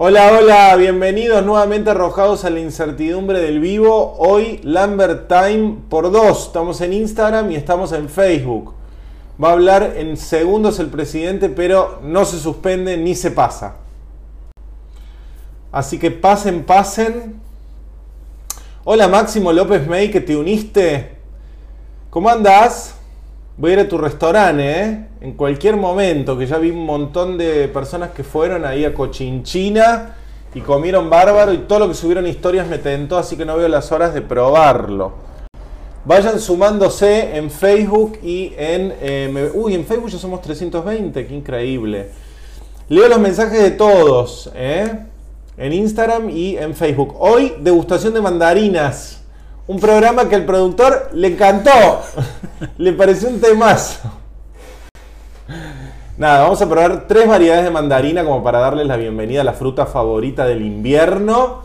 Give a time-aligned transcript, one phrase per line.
[0.00, 4.14] Hola, hola, bienvenidos nuevamente arrojados a la incertidumbre del vivo.
[4.18, 6.46] Hoy Lambert Time por dos.
[6.46, 8.74] Estamos en Instagram y estamos en Facebook.
[9.42, 13.74] Va a hablar en segundos el presidente, pero no se suspende ni se pasa.
[15.72, 17.40] Así que pasen, pasen.
[18.84, 21.16] Hola Máximo López May, que te uniste.
[22.08, 22.97] ¿Cómo andás?
[23.58, 25.06] Voy a ir a tu restaurante, ¿eh?
[25.20, 30.14] En cualquier momento, que ya vi un montón de personas que fueron ahí a Cochinchina
[30.54, 33.66] y comieron bárbaro y todo lo que subieron historias me tentó, así que no veo
[33.66, 35.14] las horas de probarlo.
[36.04, 38.94] Vayan sumándose en Facebook y en...
[39.00, 42.10] Eh, uy, en Facebook ya somos 320, qué increíble.
[42.88, 45.00] Leo los mensajes de todos, ¿eh?
[45.56, 47.16] En Instagram y en Facebook.
[47.18, 49.24] Hoy, degustación de mandarinas.
[49.68, 52.00] Un programa que al productor le encantó.
[52.78, 54.10] le pareció un temazo.
[56.16, 59.52] Nada, vamos a probar tres variedades de mandarina como para darles la bienvenida a la
[59.52, 61.64] fruta favorita del invierno.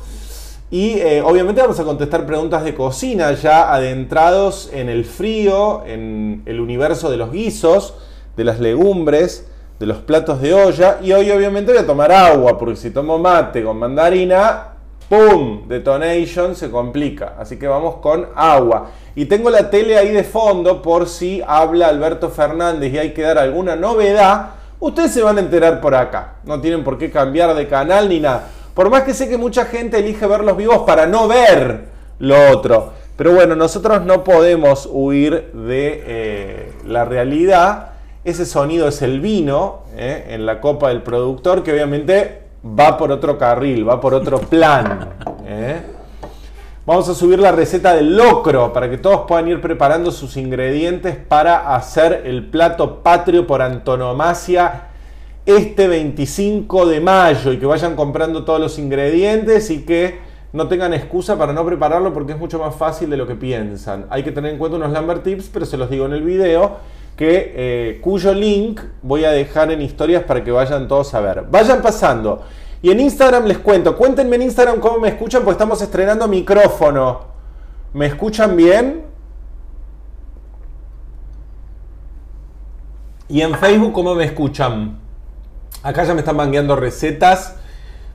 [0.70, 6.42] Y eh, obviamente vamos a contestar preguntas de cocina ya adentrados en el frío, en
[6.46, 7.94] el universo de los guisos,
[8.36, 9.48] de las legumbres,
[9.80, 11.00] de los platos de olla.
[11.02, 14.73] Y hoy obviamente voy a tomar agua, porque si tomo mate con mandarina,
[15.10, 15.68] ¡Pum!
[15.68, 17.36] Detonation se complica.
[17.38, 18.92] Así que vamos con agua.
[19.16, 23.22] Y tengo la tele ahí de fondo por si habla Alberto Fernández y hay que
[23.22, 24.52] dar alguna novedad.
[24.80, 26.36] Ustedes se van a enterar por acá.
[26.46, 28.48] No tienen por qué cambiar de canal ni nada.
[28.74, 31.86] Por más que sé que mucha gente elige ver los vivos para no ver
[32.20, 32.94] lo otro.
[33.16, 37.92] Pero bueno, nosotros no podemos huir de eh, la realidad.
[38.26, 43.12] Ese sonido es el vino eh, en la copa del productor que obviamente va por
[43.12, 45.10] otro carril, va por otro plan.
[45.46, 45.82] ¿eh?
[46.86, 51.16] Vamos a subir la receta del locro para que todos puedan ir preparando sus ingredientes
[51.16, 54.90] para hacer el plato patrio por antonomasia
[55.46, 60.20] este 25 de mayo y que vayan comprando todos los ingredientes y que
[60.54, 64.06] no tengan excusa para no prepararlo porque es mucho más fácil de lo que piensan.
[64.10, 66.78] Hay que tener en cuenta unos Lambert Tips, pero se los digo en el video
[67.16, 71.46] que, eh, cuyo link voy a dejar en historias para que vayan todos a ver.
[71.50, 72.44] Vayan pasando.
[72.82, 77.22] Y en Instagram les cuento, cuéntenme en Instagram cómo me escuchan, porque estamos estrenando micrófono.
[77.94, 79.06] ¿Me escuchan bien?
[83.30, 85.00] Y en Facebook, ¿cómo me escuchan?
[85.82, 87.56] Acá ya me están mangueando recetas.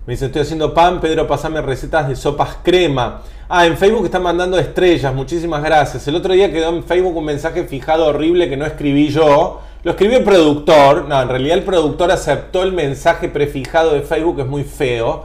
[0.08, 3.20] Me dice, estoy haciendo pan, Pedro, pasame recetas de sopas crema.
[3.46, 6.08] Ah, en Facebook están mandando estrellas, muchísimas gracias.
[6.08, 9.60] El otro día quedó en Facebook un mensaje fijado horrible que no escribí yo.
[9.82, 11.04] Lo escribió el productor.
[11.06, 15.24] No, en realidad el productor aceptó el mensaje prefijado de Facebook, es muy feo.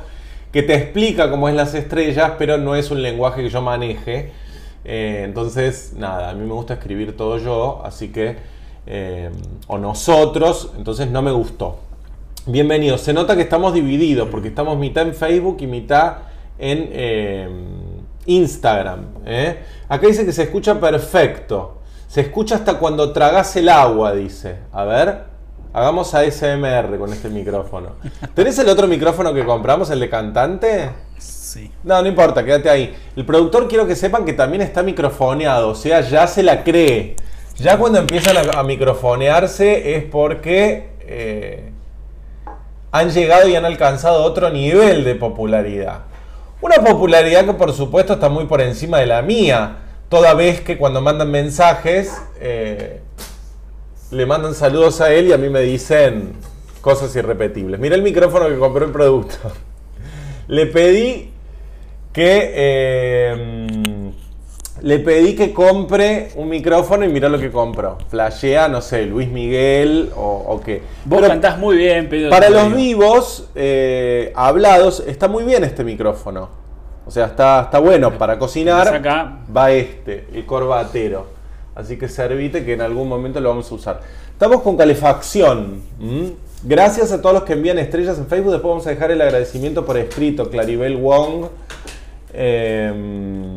[0.51, 4.33] Que te explica cómo es las estrellas, pero no es un lenguaje que yo maneje.
[4.83, 8.35] Eh, entonces, nada, a mí me gusta escribir todo yo, así que...
[8.85, 9.29] Eh,
[9.67, 11.77] o nosotros, entonces no me gustó.
[12.45, 12.99] Bienvenidos.
[12.99, 16.15] Se nota que estamos divididos porque estamos mitad en Facebook y mitad
[16.59, 17.47] en eh,
[18.25, 19.05] Instagram.
[19.25, 19.59] ¿eh?
[19.87, 21.79] Acá dice que se escucha perfecto.
[22.09, 24.57] Se escucha hasta cuando tragas el agua, dice.
[24.73, 25.23] A ver,
[25.71, 27.91] hagamos ASMR con este micrófono.
[28.35, 30.89] ¿Tenés el otro micrófono que compramos, el de cantante?
[31.17, 31.71] Sí.
[31.85, 32.93] No, no importa, quédate ahí.
[33.15, 37.15] El productor quiero que sepan que también está microfoneado, o sea, ya se la cree.
[37.55, 40.91] Ya cuando empiezan a, microfonearse es porque...
[41.05, 41.72] Eh,
[42.93, 46.01] han llegado y han alcanzado otro nivel de popularidad.
[46.61, 49.77] Una popularidad que por supuesto está muy por encima de la mía,
[50.09, 53.01] toda vez que cuando mandan mensajes eh,
[54.11, 56.33] le mandan saludos a él y a mí me dicen
[56.81, 57.79] cosas irrepetibles.
[57.79, 59.37] Mira el micrófono que compró el producto.
[60.47, 61.31] Le pedí
[62.11, 63.83] que eh,
[64.83, 67.97] le pedí que compre un micrófono y mira lo que compró.
[68.09, 70.81] Flashea, no sé, Luis Miguel o, qué.
[71.05, 72.29] Vos cantás muy bien, Pedro.
[72.29, 76.49] Para los vivos, eh, hablados, está muy bien este micrófono.
[77.05, 78.17] O sea, está, está bueno.
[78.17, 79.01] Para cocinar
[79.55, 81.27] va este, el corbatero.
[81.75, 84.01] Así que servite que en algún momento lo vamos a usar.
[84.33, 85.81] Estamos con calefacción.
[86.61, 88.51] Gracias a todos los que envían estrellas en Facebook.
[88.51, 90.49] Después vamos a dejar el agradecimiento por escrito.
[90.49, 91.46] Claribel Wong.
[92.34, 93.53] Eh,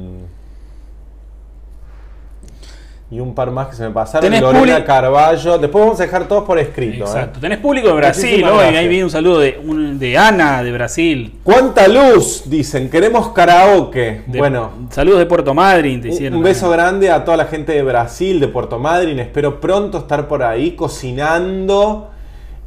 [3.09, 4.33] y un par más que se me pasaron.
[4.41, 5.59] Lorena Carballo.
[5.59, 7.05] Después vamos a dejar todos por escrito.
[7.05, 7.09] ¿eh?
[7.09, 7.39] Exacto.
[7.39, 8.75] Tenés público de Brasil hoy.
[8.75, 9.61] Ahí viene un saludo de,
[9.95, 11.39] de, Ana de Brasil.
[11.45, 12.43] ¿Cuánta luz?
[12.47, 12.91] Dicen.
[12.91, 14.23] Queremos karaoke.
[14.27, 14.71] bueno.
[14.91, 16.03] Saludos de Puerto Madryn.
[16.35, 19.21] un, beso grande a toda la gente de Brasil, de Puerto Madryn.
[19.21, 22.11] Espero pronto estar por ahí cocinando.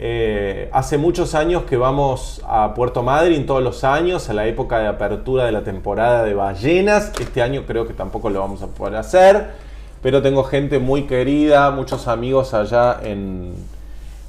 [0.02, 4.80] Eh, hace muchos años que vamos a Puerto Madryn todos los años, a la época
[4.80, 7.12] de apertura de la temporada de ballenas.
[7.20, 9.69] Este año creo que tampoco lo vamos a poder hacer
[10.02, 13.54] pero tengo gente muy querida, muchos amigos allá en,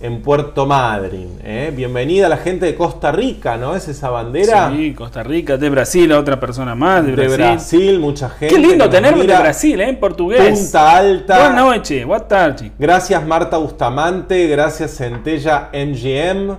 [0.00, 1.38] en Puerto Madryn.
[1.44, 1.72] ¿eh?
[1.75, 3.76] Bienvenida a la gente de Costa Rica, ¿no?
[3.76, 4.70] Es esa bandera.
[4.70, 8.00] Sí, Costa Rica, de Brasil, otra persona más de, de Brasil.
[8.00, 8.55] mucha gente.
[8.55, 9.88] Qué lindo tenerlo de Brasil, ¿eh?
[9.88, 10.58] En portugués.
[10.58, 11.38] Punta Alta.
[11.38, 12.72] Buenas noches, buenas tardes.
[12.78, 16.56] Gracias Marta Bustamante, gracias Centella MGM.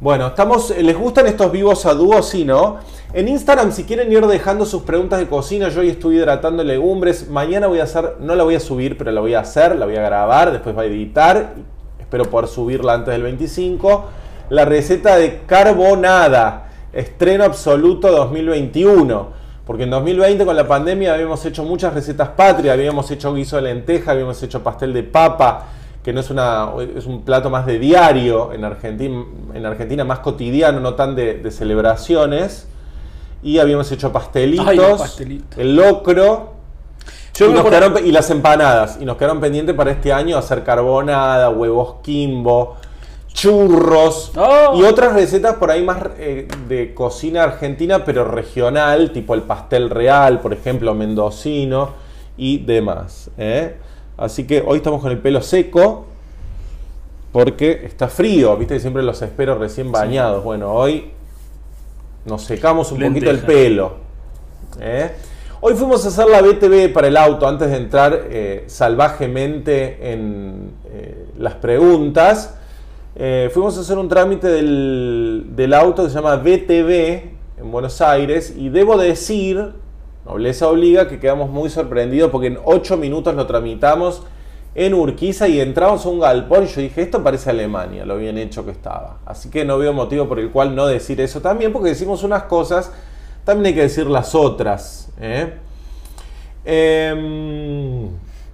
[0.00, 2.22] Bueno, estamos, ¿les gustan estos vivos a dúo?
[2.22, 2.78] Sí, ¿no?
[3.12, 7.28] En Instagram, si quieren ir dejando sus preguntas de cocina, yo hoy estoy hidratando legumbres.
[7.28, 9.86] Mañana voy a hacer, no la voy a subir, pero la voy a hacer, la
[9.86, 11.54] voy a grabar, después voy a editar
[12.10, 14.04] espero poder subirla antes del 25,
[14.48, 19.40] la receta de carbonada, estreno absoluto 2021.
[19.64, 23.62] Porque en 2020 con la pandemia habíamos hecho muchas recetas patrias, habíamos hecho guiso de
[23.62, 25.66] lenteja, habíamos hecho pastel de papa,
[26.02, 29.24] que no es, una, es un plato más de diario en Argentina,
[29.54, 32.66] en Argentina más cotidiano, no tan de, celebraciones.
[33.42, 34.66] Y habíamos hecho pastelitos,
[35.56, 36.60] el locro,
[38.04, 38.98] y, las empanadas.
[39.00, 42.76] Y nos quedaron pendientes para este año hacer carbonada, huevos kimbo,
[43.32, 44.78] churros oh.
[44.78, 49.88] y otras recetas por ahí más eh, de cocina argentina, pero regional, tipo el pastel
[49.88, 51.90] real, por ejemplo, mendocino
[52.36, 53.30] y demás.
[53.38, 53.76] ¿eh?
[54.18, 56.06] Así que hoy estamos con el pelo seco
[57.32, 60.42] porque está frío, viste que siempre los espero recién bañados.
[60.42, 61.12] Bueno, hoy
[62.24, 63.92] nos secamos un poquito el pelo.
[64.80, 65.10] ¿eh?
[65.60, 70.72] Hoy fuimos a hacer la BTV para el auto antes de entrar eh, salvajemente en
[70.92, 72.56] eh, las preguntas.
[73.52, 76.90] Fuimos a hacer un trámite del, auto que se llama BTV
[77.58, 79.72] en Buenos Aires y debo decir,
[80.24, 84.22] nobleza obliga, que quedamos muy sorprendidos porque en 8 minutos lo tramitamos
[84.74, 88.38] en Urquiza y entramos a un galpón y yo dije, esto parece Alemania, lo bien
[88.38, 89.18] hecho que estaba.
[89.26, 92.44] Así que no veo motivo por el cual no decir eso también porque decimos unas
[92.44, 92.92] cosas
[93.44, 95.08] también hay que decir las otras.
[95.20, 95.54] ¿eh?
[96.64, 98.08] Em,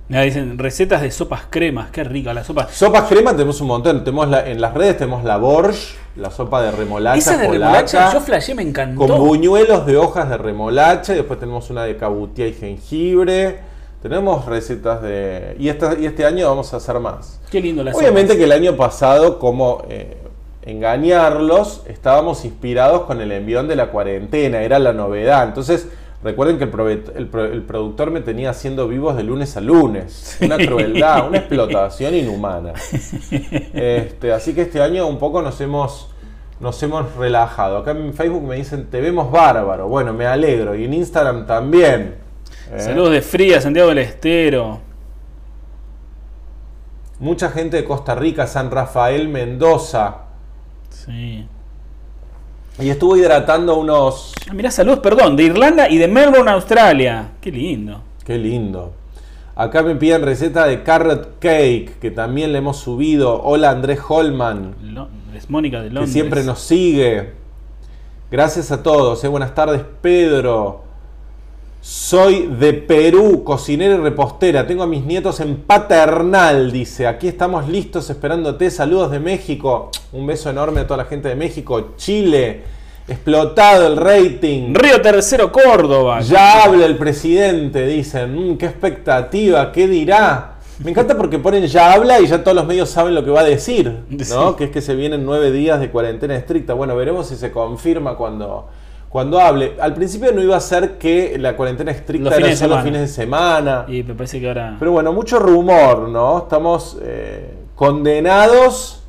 [0.09, 2.69] dicen recetas de sopas cremas, qué rica la sopa.
[2.71, 4.05] Sopas cremas tenemos un montón.
[4.05, 7.19] Tenemos en las redes tenemos la borsch, la sopa de remolacha.
[7.19, 9.07] Esa de remolacha, yo flashé, me encantó.
[9.07, 11.13] Con buñuelos de hojas de remolacha.
[11.13, 13.76] Y después tenemos una de cabutía y jengibre.
[14.09, 15.57] Tenemos recetas de.
[15.59, 17.41] Y, y este año vamos a hacer más.
[17.51, 19.83] Qué lindo la Obviamente que el año pasado, como.
[19.89, 20.17] Eh,
[20.63, 25.45] engañarlos, estábamos inspirados con el envión de la cuarentena, era la novedad.
[25.45, 25.89] Entonces,
[26.23, 27.29] recuerden que el,
[27.67, 30.37] productor me tenía haciendo vivos de lunes a lunes.
[30.41, 32.75] Una crueldad, una explotación inhumana.
[33.75, 36.11] Este, así que este año un poco nos hemos,
[36.61, 37.79] nos hemos relajado.
[37.79, 39.89] Acá en Facebook me dicen, te vemos bárbaro.
[39.89, 40.77] Bueno, me alegro.
[40.77, 42.26] Y en Instagram también.
[42.73, 42.81] ¿Eh?
[42.81, 44.81] Saludos de Fría, Santiago del Estero.
[47.19, 50.17] Mucha gente de Costa Rica, San Rafael, Mendoza.
[50.91, 51.47] Sí.
[52.79, 54.35] Y estuvo hidratando unos.
[54.51, 57.33] Ah, mirá, saludos, perdón, de Irlanda y de Melbourne, Australia.
[57.41, 58.03] Qué lindo.
[58.25, 58.93] Qué lindo.
[59.55, 63.43] Acá me piden receta de carrot cake, que también le hemos subido.
[63.43, 64.75] Hola Andrés Holman.
[65.35, 66.11] es Mónica de Londres.
[66.11, 67.33] Que siempre nos sigue.
[68.31, 69.25] Gracias a todos.
[69.25, 69.29] Eh.
[69.29, 70.86] Buenas tardes, Pedro.
[71.89, 74.67] Soy de Perú, cocinera y repostera.
[74.67, 77.07] Tengo a mis nietos en paternal, dice.
[77.07, 78.73] Aquí estamos listos esperándote.
[78.73, 79.93] Saludos de México.
[80.13, 81.91] Un beso enorme a toda la gente de México.
[81.97, 82.65] Chile.
[83.07, 84.75] Explotado el rating.
[84.75, 86.23] Río Tercero, Córdoba.
[86.23, 88.55] Ya habla el presidente, dicen.
[88.55, 90.57] Mm, qué expectativa, qué dirá.
[90.83, 93.43] Me encanta porque ponen ya habla y ya todos los medios saben lo que va
[93.43, 94.01] a decir,
[94.31, 94.57] ¿no?
[94.57, 96.75] Que es que se vienen nueve días de cuarentena estricta.
[96.75, 98.67] Bueno, veremos si se confirma cuando
[99.09, 99.75] cuando hable.
[99.81, 103.09] Al principio no iba a ser que la cuarentena estricta era solo los fines de
[103.09, 103.85] semana.
[103.89, 104.77] Y me parece que ahora.
[104.79, 106.39] Pero bueno, mucho rumor, ¿no?
[106.39, 109.03] Estamos eh, condenados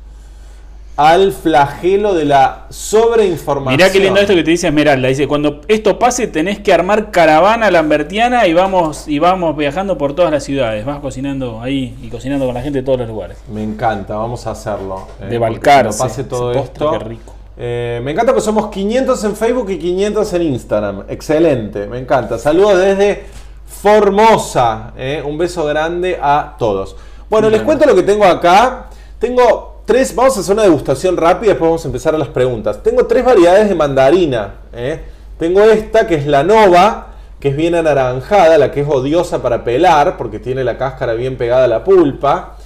[0.98, 3.76] al flagelo de la sobreinformación.
[3.76, 5.06] Mirá qué lindo esto que te dice Esmeralda.
[5.06, 10.14] Dice, cuando esto pase tenés que armar caravana lambertiana y vamos, y vamos viajando por
[10.14, 10.84] todas las ciudades.
[10.84, 13.38] Vas cocinando ahí y cocinando con la gente de todos los lugares.
[13.52, 15.06] Me encanta, vamos a hacerlo.
[15.20, 15.86] Eh, de Balcar.
[15.86, 16.90] Cuando pase todo esto.
[16.90, 17.37] Qué rico.
[17.60, 21.04] Eh, me encanta que somos 500 en Facebook y 500 en Instagram.
[21.08, 22.38] Excelente, me encanta.
[22.38, 23.24] Saludos desde
[23.66, 24.92] Formosa.
[24.96, 25.22] Eh.
[25.26, 26.94] Un beso grande a todos.
[27.28, 28.86] Bueno, les cuento lo que tengo acá.
[29.18, 32.80] Tengo tres, vamos a hacer una degustación rápida, después vamos a empezar a las preguntas.
[32.82, 34.54] Tengo tres variedades de mandarina.
[34.72, 35.00] Eh.
[35.36, 39.64] Tengo esta que es la Nova, que es bien anaranjada, la que es odiosa para
[39.64, 42.57] pelar, porque tiene la cáscara bien pegada a la pulpa.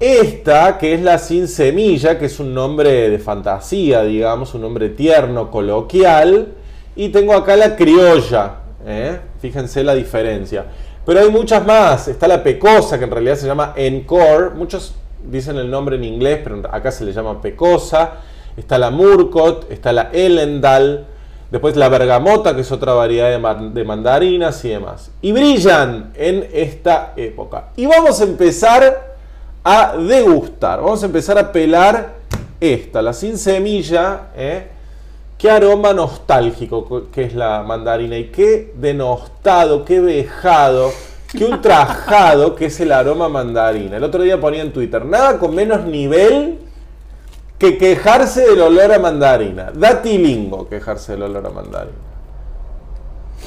[0.00, 4.90] Esta, que es la sin semilla, que es un nombre de fantasía, digamos, un nombre
[4.90, 6.52] tierno, coloquial.
[6.94, 9.18] Y tengo acá la criolla, ¿eh?
[9.40, 10.66] fíjense la diferencia.
[11.04, 12.06] Pero hay muchas más.
[12.06, 14.50] Está la pecosa, que en realidad se llama Encore.
[14.50, 18.18] Muchos dicen el nombre en inglés, pero acá se le llama pecosa.
[18.56, 21.06] Está la Murcot, está la Elendal.
[21.50, 25.10] Después la bergamota, que es otra variedad de, de mandarinas y demás.
[25.22, 27.70] Y brillan en esta época.
[27.74, 29.07] Y vamos a empezar
[29.70, 30.80] a degustar.
[30.80, 32.14] Vamos a empezar a pelar
[32.58, 34.28] esta, la sin semilla.
[34.34, 34.66] ¿eh?
[35.36, 40.90] Qué aroma nostálgico que es la mandarina y qué denostado, qué vejado,
[41.30, 43.98] qué ultrajado que es el aroma mandarina.
[43.98, 46.60] El otro día ponía en Twitter, nada con menos nivel
[47.58, 49.70] que quejarse del olor a mandarina.
[49.70, 51.98] Da tilingo quejarse del olor a mandarina.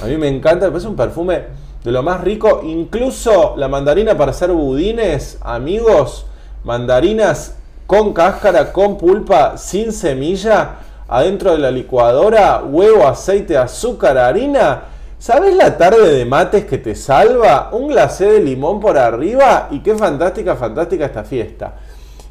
[0.04, 1.46] A mí me encanta, me parece un perfume
[1.84, 2.62] de lo más rico.
[2.64, 6.26] Incluso la mandarina para hacer budines, amigos,
[6.64, 7.56] mandarinas
[7.88, 10.78] con cáscara, con pulpa, sin semilla
[11.12, 14.84] adentro de la licuadora, huevo, aceite, azúcar, harina.
[15.20, 17.70] ¿Sabes la tarde de mates que te salva?
[17.74, 21.76] Un glacé de limón por arriba y qué fantástica, fantástica esta fiesta.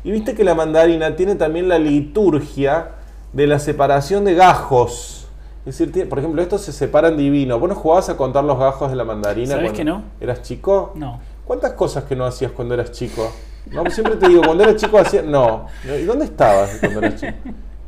[0.02, 2.92] Y viste que la mandarina tiene también la liturgia
[3.35, 5.20] de la separación de gajos.
[5.67, 7.59] Es decir, por ejemplo, estos se separan divino.
[7.59, 9.57] ¿Vos no jugabas a contar los gajos de la mandarina?
[9.57, 10.02] ¿Sabes que no?
[10.21, 10.93] ¿Eras chico?
[10.95, 11.21] No.
[11.45, 13.31] ¿Cuántas cosas que no hacías cuando eras chico?
[13.71, 15.25] No, siempre te digo, cuando eras chico hacías...
[15.25, 15.67] No.
[15.85, 17.35] ¿Y dónde estabas cuando eras chico?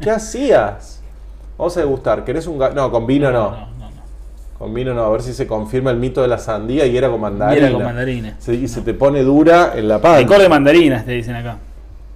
[0.01, 1.01] ¿Qué hacías?
[1.57, 2.25] Vamos a degustar.
[2.25, 3.51] ¿Querés un No, con vino no.
[3.53, 4.03] No, no, no.
[4.59, 5.05] Con vino no.
[5.05, 7.67] A ver si se confirma el mito de la sandía y era con mandarina.
[7.69, 8.37] era con mandarina.
[8.49, 10.21] y se te pone dura en la panza.
[10.21, 11.59] Licor de mandarinas, te dicen acá.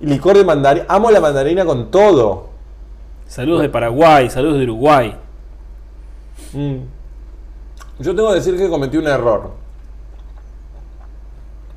[0.00, 0.86] Licor de mandarina.
[0.88, 2.50] Amo la mandarina con todo.
[3.26, 5.16] Saludos de Paraguay, saludos de Uruguay.
[6.52, 6.76] Mm.
[7.98, 9.52] Yo tengo que decir que cometí un error.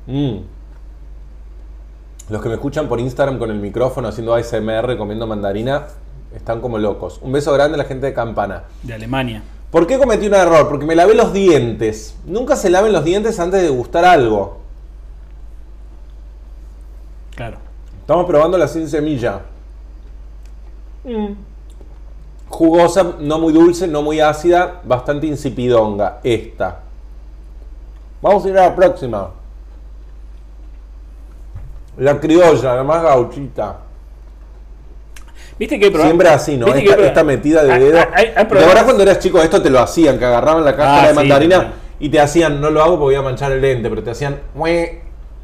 [0.06, 0.38] Mm.
[2.30, 5.86] Los que me escuchan por Instagram con el micrófono haciendo ASMR comiendo mandarina
[6.34, 7.18] están como locos.
[7.22, 8.64] Un beso grande a la gente de Campana.
[8.82, 9.42] De Alemania.
[9.70, 10.68] ¿Por qué cometí un error?
[10.68, 12.16] Porque me lavé los dientes.
[12.24, 14.58] Nunca se laven los dientes antes de gustar algo.
[17.34, 17.58] Claro.
[18.00, 19.42] Estamos probando la sin semilla.
[21.04, 21.49] Mm.
[22.50, 26.20] Jugosa, no muy dulce, no muy ácida, bastante insipidonga.
[26.22, 26.80] Esta.
[28.20, 29.30] Vamos a ir a la próxima.
[31.96, 33.78] La criolla, la más gauchita.
[35.58, 36.66] ¿Viste que Siempre así, ¿no?
[36.74, 37.98] Esta, metida de dedo.
[37.98, 40.18] ¿De verdad cuando eras chico esto te lo hacían?
[40.18, 43.14] Que agarraban la cáscara ah, de mandarina y te hacían, no lo hago porque voy
[43.16, 44.40] a manchar el lente, pero te hacían,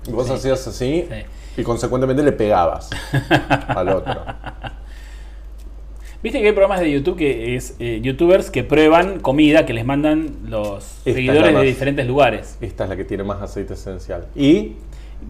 [0.06, 1.08] y vos hacías así
[1.56, 2.90] y consecuentemente le pegabas
[3.68, 4.25] al otro.
[6.26, 9.85] Viste que hay programas de YouTube que es eh, youtubers que prueban comida que les
[9.85, 12.59] mandan los seguidores de diferentes lugares.
[12.61, 14.26] Esta es la que tiene más aceite esencial.
[14.35, 14.73] Y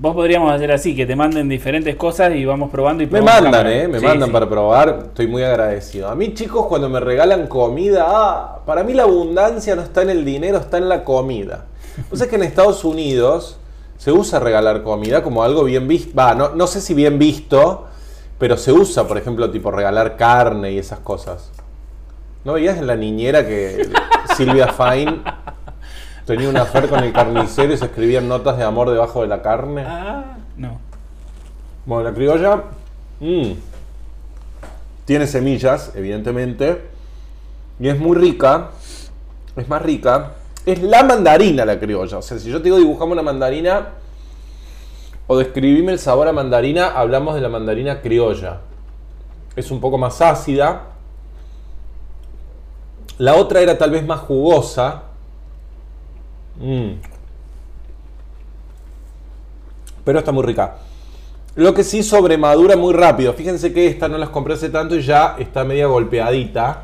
[0.01, 3.67] Vos podríamos hacer así, que te manden diferentes cosas y vamos probando y Me mandan,
[3.67, 3.87] ¿eh?
[3.87, 5.03] Me mandan para probar.
[5.09, 6.09] Estoy muy agradecido.
[6.09, 10.09] A mí, chicos, cuando me regalan comida, ah, para mí la abundancia no está en
[10.09, 11.67] el dinero, está en la comida.
[12.09, 13.59] Pues es que en Estados Unidos
[13.99, 16.15] se usa regalar comida como algo bien visto.
[16.17, 17.85] Va, no, no sé si bien visto,
[18.39, 21.51] pero se usa, por ejemplo, tipo regalar carne y esas cosas.
[22.45, 23.89] ¿No veías en la niñera que
[24.37, 25.23] Silvia Fine
[26.27, 29.41] tenía una fer con el carnicero y se escribían notas de amor debajo de la
[29.41, 29.85] carne.
[29.87, 30.81] Ah, no.
[31.87, 32.65] Bueno, la criolla
[33.21, 33.53] mm,
[35.05, 36.83] tiene semillas, evidentemente,
[37.79, 38.71] y es muy rica.
[39.57, 40.33] Es más rica.
[40.67, 42.19] Es la mandarina la criolla.
[42.19, 43.91] O sea, si yo te digo dibujamos una mandarina
[45.27, 48.61] o describime el sabor a mandarina, hablamos de la mandarina criolla.
[49.57, 50.83] Es un poco más ácida.
[53.19, 55.07] La otra era tal vez más jugosa,
[56.61, 56.93] Mm.
[60.05, 60.77] Pero está muy rica.
[61.55, 63.33] Lo que sí sobremadura muy rápido.
[63.33, 66.83] Fíjense que esta no las compré hace tanto y ya está media golpeadita.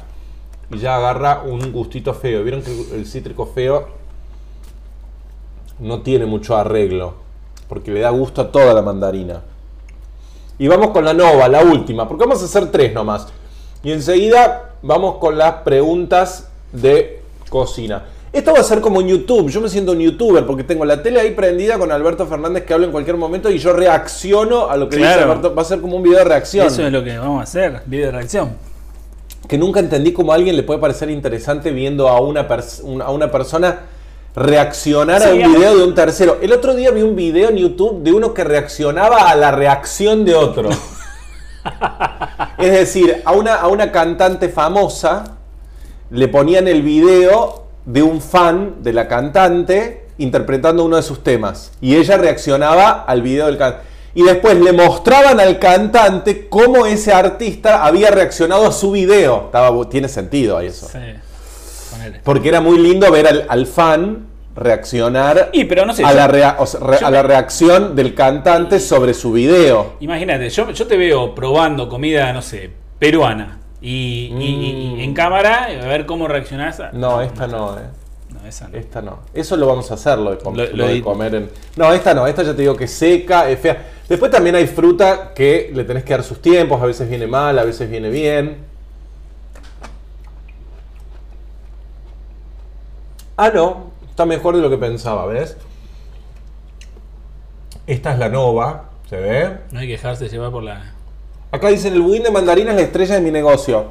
[0.70, 2.42] Y ya agarra un gustito feo.
[2.42, 3.88] Vieron que el cítrico feo
[5.78, 7.14] no tiene mucho arreglo.
[7.68, 9.40] Porque le da gusto a toda la mandarina.
[10.58, 12.06] Y vamos con la nova, la última.
[12.08, 13.28] Porque vamos a hacer tres nomás.
[13.82, 18.04] Y enseguida vamos con las preguntas de cocina.
[18.32, 19.50] Esto va a ser como en YouTube.
[19.50, 22.72] Yo me siento un youtuber porque tengo la tele ahí prendida con Alberto Fernández que
[22.72, 25.54] habla en cualquier momento y yo reacciono a lo que dice Alberto.
[25.54, 26.66] Va a ser como un video de reacción.
[26.66, 28.56] Eso es lo que vamos a hacer, video de reacción.
[29.46, 32.46] Que nunca entendí cómo a alguien le puede parecer interesante viendo a una,
[33.04, 33.80] a una persona
[34.34, 36.38] reaccionar a un video de un tercero.
[36.40, 40.24] El otro día vi un video en YouTube de uno que reaccionaba a la reacción
[40.24, 40.70] de otro.
[42.58, 45.36] es decir, a una, a una cantante famosa
[46.10, 51.72] le ponían el video de un fan de la cantante interpretando uno de sus temas.
[51.80, 53.86] Y ella reaccionaba al video del cantante.
[54.14, 59.46] Y después le mostraban al cantante cómo ese artista había reaccionado a su video.
[59.46, 60.70] Estaba, tiene sentido ahí
[62.24, 67.10] Porque era muy lindo ver al, fan reaccionar y, pero no sé, a, la a,
[67.10, 69.94] la reacción del cantante sobre su video.
[70.00, 73.58] Imagínate, yo, yo te veo probando comida, no sé, peruana.
[73.80, 74.28] Y,
[75.02, 75.14] en mm.
[75.14, 76.80] cámara, a ver cómo reaccionás.
[76.92, 77.82] No, esta no, eh.
[78.46, 78.78] esa no.
[78.78, 79.18] Esta no.
[79.34, 81.50] Eso lo vamos a hacer, lo de, com- Lo- lo lo de comer en.
[81.76, 82.26] No, esta no.
[82.26, 83.88] Esta ya te digo que es seca, es fea.
[84.08, 86.80] Después también hay fruta que le tenés que dar sus tiempos.
[86.80, 88.71] A veces viene mal, a veces viene bien.
[93.36, 93.92] Ah, no.
[94.08, 95.56] Está mejor de lo que pensaba, ¿ves?
[97.86, 98.90] Esta es la nova.
[99.08, 99.58] ¿Se ve?
[99.70, 100.92] No hay que dejarse llevar por la.
[101.50, 103.86] Acá dicen, el budín de mandarina es la estrella de mi negocio.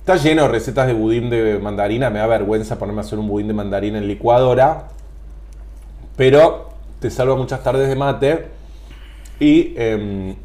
[0.00, 2.10] Está lleno de recetas de budín de mandarina.
[2.10, 4.88] Me da vergüenza ponerme a hacer un budín de mandarina en licuadora.
[6.16, 8.46] Pero te salva muchas tardes de mate.
[9.40, 10.36] Y em,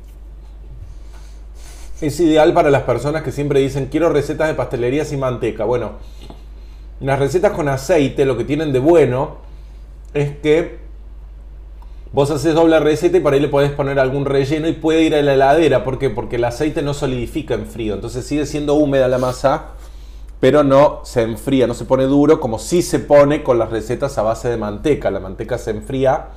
[2.01, 5.65] es ideal para las personas que siempre dicen, quiero recetas de pastelería sin manteca.
[5.65, 5.93] Bueno,
[6.99, 9.37] las recetas con aceite lo que tienen de bueno
[10.13, 10.87] es que
[12.13, 15.13] Vos haces doble receta y por ahí le podés poner algún relleno y puede ir
[15.13, 15.83] a la heladera.
[15.83, 16.09] ¿Por qué?
[16.09, 17.93] Porque el aceite no solidifica en frío.
[17.93, 19.71] Entonces sigue siendo húmeda la masa,
[20.39, 24.17] pero no se enfría, no se pone duro como si se pone con las recetas
[24.17, 25.11] a base de manteca.
[25.11, 26.29] La manteca se enfría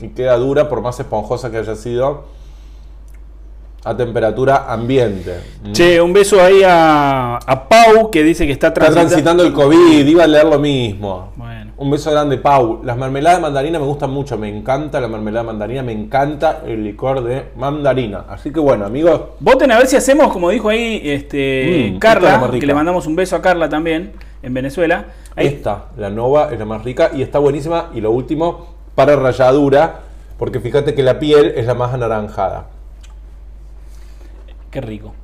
[0.00, 2.24] y queda dura por más esponjosa que haya sido
[3.84, 5.40] a temperatura ambiente.
[5.64, 5.72] ¿Mm?
[5.72, 9.42] Che, un beso ahí a, a Pau que dice que está Está transitando.
[9.44, 11.32] el COVID, iba a leer lo mismo.
[11.36, 11.72] Bueno.
[11.78, 12.80] Un beso grande, Pau.
[12.84, 14.38] Las mermeladas de mandarina me gustan mucho.
[14.38, 15.82] Me encanta la mermelada de mandarina.
[15.82, 18.24] Me encanta el licor de mandarina.
[18.28, 19.20] Así que bueno, amigos.
[19.40, 23.16] Voten a ver si hacemos, como dijo ahí este Mm, Carla, que le mandamos un
[23.16, 24.12] beso a Carla también
[24.44, 25.06] en Venezuela.
[25.34, 27.90] Ahí- Esta, la Nova, es la más rica y está buenísima.
[27.94, 30.00] Y lo último, para ralladura.
[30.38, 32.66] Porque fíjate que la piel es la más anaranjada.
[34.72, 35.14] Qué rico.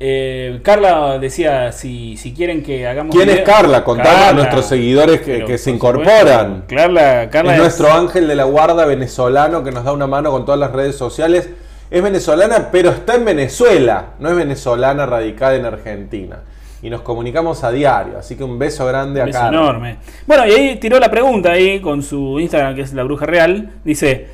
[0.00, 3.14] Eh, Carla decía si, si quieren que hagamos.
[3.14, 3.84] ¿Quién es Carla?
[3.84, 6.64] Contá a nuestros seguidores que- Pero, que se por incorporan.
[6.68, 10.30] Carla, Carla es es, nuestro ángel de la guarda venezolano que nos da una mano
[10.32, 11.48] con todas las redes sociales.
[11.90, 14.06] Es venezolana, pero está en Venezuela.
[14.18, 16.40] No es venezolana radicada en Argentina.
[16.82, 18.18] Y nos comunicamos a diario.
[18.18, 19.58] Así que un beso grande a un beso Carla.
[19.58, 19.96] enorme.
[20.26, 23.70] Bueno, y ahí tiró la pregunta ahí con su Instagram, que es la bruja real.
[23.84, 24.28] Dice: "Re-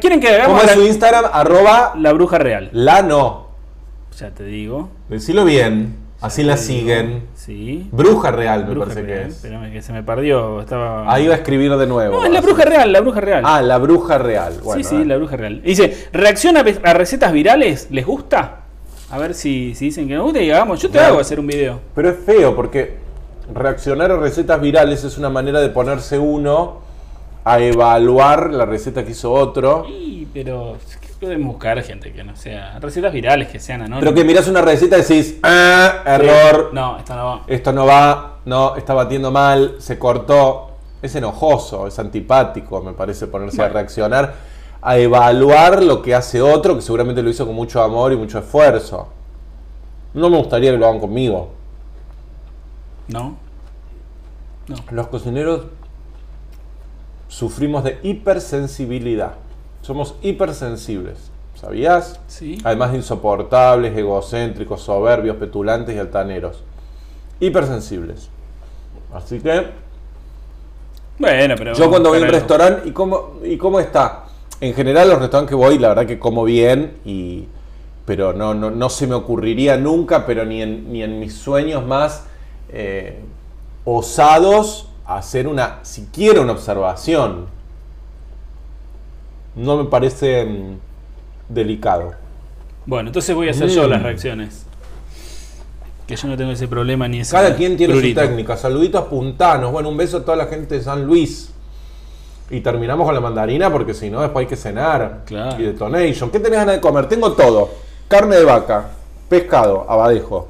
[0.00, 1.24] ¿Quieren que ¿Cómo hagamos es la, su Instagram?
[1.32, 2.70] Arroba la bruja real?
[2.72, 3.46] la no.
[4.18, 4.88] Ya te digo.
[5.08, 5.96] Decilo bien.
[6.22, 6.66] Así la digo.
[6.66, 7.24] siguen.
[7.34, 7.86] Sí.
[7.92, 9.20] Bruja real, me Bruja parece real.
[9.24, 9.34] que es.
[9.36, 10.60] Espérame que se me perdió.
[10.62, 11.12] Estaba...
[11.12, 12.16] Ahí va a escribir de nuevo.
[12.16, 13.42] No, es la bruja real, la bruja real.
[13.46, 14.54] Ah, la bruja real.
[14.64, 15.04] Bueno, sí, sí, eh.
[15.04, 15.60] la bruja real.
[15.62, 17.88] Dice, ¿reacciona a recetas virales?
[17.90, 18.60] ¿Les gusta?
[19.10, 20.80] A ver si, si dicen que nos gusta y hagamos.
[20.80, 21.80] Yo te hago hacer un video.
[21.94, 22.96] Pero es feo porque
[23.54, 26.85] reaccionar a recetas virales es una manera de ponerse uno
[27.48, 29.86] a evaluar la receta que hizo otro.
[29.88, 32.76] Y, pero ¿qué podemos buscar gente que no sea.
[32.80, 34.00] Recetas virales que sean anónimas.
[34.00, 37.42] Pero que miras una receta y decís, ah, error, No, esta no va.
[37.46, 40.72] esto no va, no, está batiendo mal, se cortó.
[41.00, 44.34] Es enojoso, es antipático, me parece ponerse a reaccionar,
[44.82, 48.40] a evaluar lo que hace otro, que seguramente lo hizo con mucho amor y mucho
[48.40, 49.06] esfuerzo.
[50.14, 51.50] No me gustaría que lo hagan conmigo.
[53.06, 53.36] No.
[54.66, 54.76] No.
[54.90, 55.66] Los cocineros
[57.28, 59.34] sufrimos de hipersensibilidad.
[59.82, 61.30] Somos hipersensibles.
[61.54, 62.20] ¿Sabías?
[62.26, 62.58] Sí.
[62.64, 66.62] Además de insoportables, egocéntricos, soberbios, petulantes y altaneros.
[67.40, 68.28] Hipersensibles.
[69.14, 69.66] Así que
[71.18, 71.72] Bueno, pero.
[71.72, 74.24] yo cuando voy a un restaurante, ¿y cómo, ¿y cómo está?
[74.60, 77.46] En general los restaurantes que voy, la verdad que como bien, y,
[78.04, 81.86] pero no, no, no se me ocurriría nunca, pero ni en, ni en mis sueños
[81.86, 82.24] más
[82.68, 83.20] eh,
[83.84, 87.46] osados, hacer una, siquiera una observación.
[89.54, 90.78] No me parece mm,
[91.48, 92.12] delicado.
[92.84, 93.90] Bueno, entonces voy a hacer yo Mm.
[93.90, 94.66] las reacciones.
[96.06, 97.32] Que yo no tengo ese problema ni ese.
[97.32, 98.20] Cada quien tiene prurito.
[98.20, 98.56] su técnica.
[98.56, 99.72] Saluditos puntanos.
[99.72, 101.50] Bueno, un beso a toda la gente de San Luis.
[102.48, 105.22] Y terminamos con la mandarina porque si no, después hay que cenar.
[105.26, 105.60] Claro.
[105.60, 106.30] Y detonation.
[106.30, 107.08] ¿Qué tenés ganas de comer?
[107.08, 107.70] Tengo todo.
[108.06, 108.90] Carne de vaca,
[109.28, 110.46] pescado, abadejo,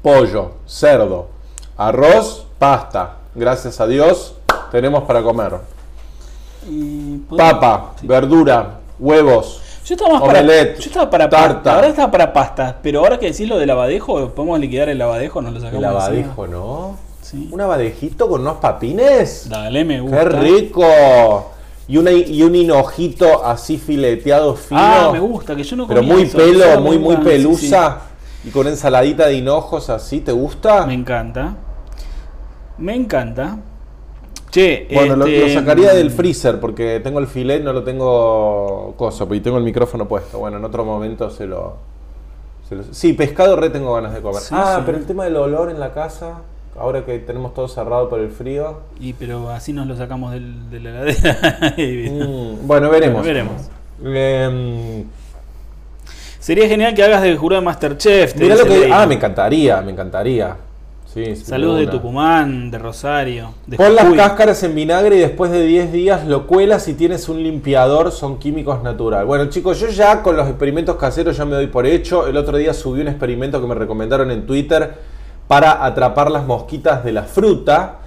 [0.00, 1.28] pollo, cerdo,
[1.76, 3.18] arroz, pasta.
[3.34, 4.34] Gracias a Dios
[4.70, 5.54] tenemos para comer.
[6.68, 9.60] Y podemos- Papa, verdura, huevos.
[9.84, 10.80] Yo estaba más Omelette, para.
[10.80, 11.54] Yo estaba para tarta.
[11.54, 11.74] pasta.
[11.74, 12.78] Ahora estaba para pasta.
[12.82, 15.78] Pero ahora que decís lo del abadejo, podemos liquidar el abadejo, nos lo sacamos.
[15.82, 16.04] El encima?
[16.04, 16.96] abadejo, ¿no?
[17.20, 17.48] Sí.
[17.50, 19.48] Un abadejito con unos papines.
[19.48, 20.18] Dale, me gusta.
[20.18, 21.50] ¡Qué rico!
[21.88, 24.80] Y, una, y un hinojito así fileteado fino.
[24.80, 27.98] Ah, me gusta, que yo no Pero comía muy eso, pelo, muy, muy sí, pelusa.
[28.44, 30.82] Y con ensaladita de hinojos así, ¿te gusta?
[30.82, 30.88] sí.
[30.88, 31.54] Me encanta.
[32.78, 33.58] Me encanta.
[34.50, 38.94] Che, Bueno, lo, este, lo sacaría del freezer porque tengo el filet, no lo tengo
[38.98, 40.38] coso, y tengo el micrófono puesto.
[40.38, 41.76] Bueno, en otro momento se lo,
[42.68, 44.42] se lo- Sí, pescado re tengo ganas de comer.
[44.42, 44.82] Sí, ah, sí.
[44.84, 46.40] pero el tema del olor en la casa,
[46.78, 48.80] ahora que tenemos todo cerrado por el frío.
[49.00, 51.74] Y pero así nos lo sacamos del, de la heladera.
[51.78, 53.22] Mm, bueno, veremos.
[53.22, 53.70] Bueno, veremos.
[54.04, 55.04] Em,
[56.38, 58.34] Sería genial que hagas de jurado de Masterchef.
[58.34, 58.90] te Mirá lo que.
[58.92, 60.56] Ah, me encantaría, me encantaría.
[61.12, 61.86] Sí, Saludos de.
[61.88, 66.46] Tucumán, de Rosario, de Pon las cáscaras en vinagre y después de 10 días lo
[66.46, 69.26] cuelas y tienes un limpiador, son químicos natural.
[69.26, 72.26] Bueno chicos, yo ya con los experimentos caseros ya me doy por hecho.
[72.26, 74.94] El otro día subí un experimento que me recomendaron en Twitter
[75.46, 77.98] para atrapar las mosquitas de la fruta.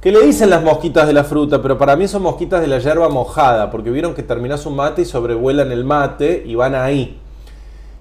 [0.00, 2.78] Que le dicen las mosquitas de la fruta, pero para mí son mosquitas de la
[2.78, 7.18] hierba mojada, porque vieron que terminás un mate y sobrevuelan el mate y van ahí.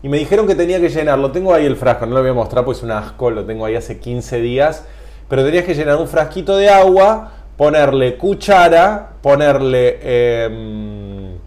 [0.05, 1.31] Y me dijeron que tenía que llenarlo.
[1.31, 3.65] Tengo ahí el frasco, no lo voy a mostrar porque es un asco, lo tengo
[3.65, 4.85] ahí hace 15 días.
[5.27, 9.97] Pero tenías que llenar un frasquito de agua, ponerle cuchara, ponerle
[10.45, 11.37] em,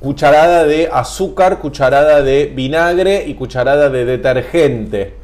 [0.00, 5.14] cucharada de azúcar, cucharada de vinagre y cucharada de detergente.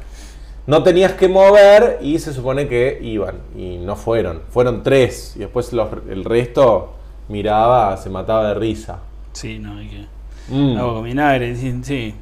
[0.65, 3.35] No tenías que mover y se supone que iban.
[3.57, 4.43] Y no fueron.
[4.49, 5.33] Fueron tres.
[5.35, 6.93] Y después el resto
[7.27, 8.99] miraba, se mataba de risa.
[9.33, 10.18] Sí, no, hay que.
[10.49, 10.77] Mm.
[10.77, 12.13] Agua con vinagre, dicen, sí.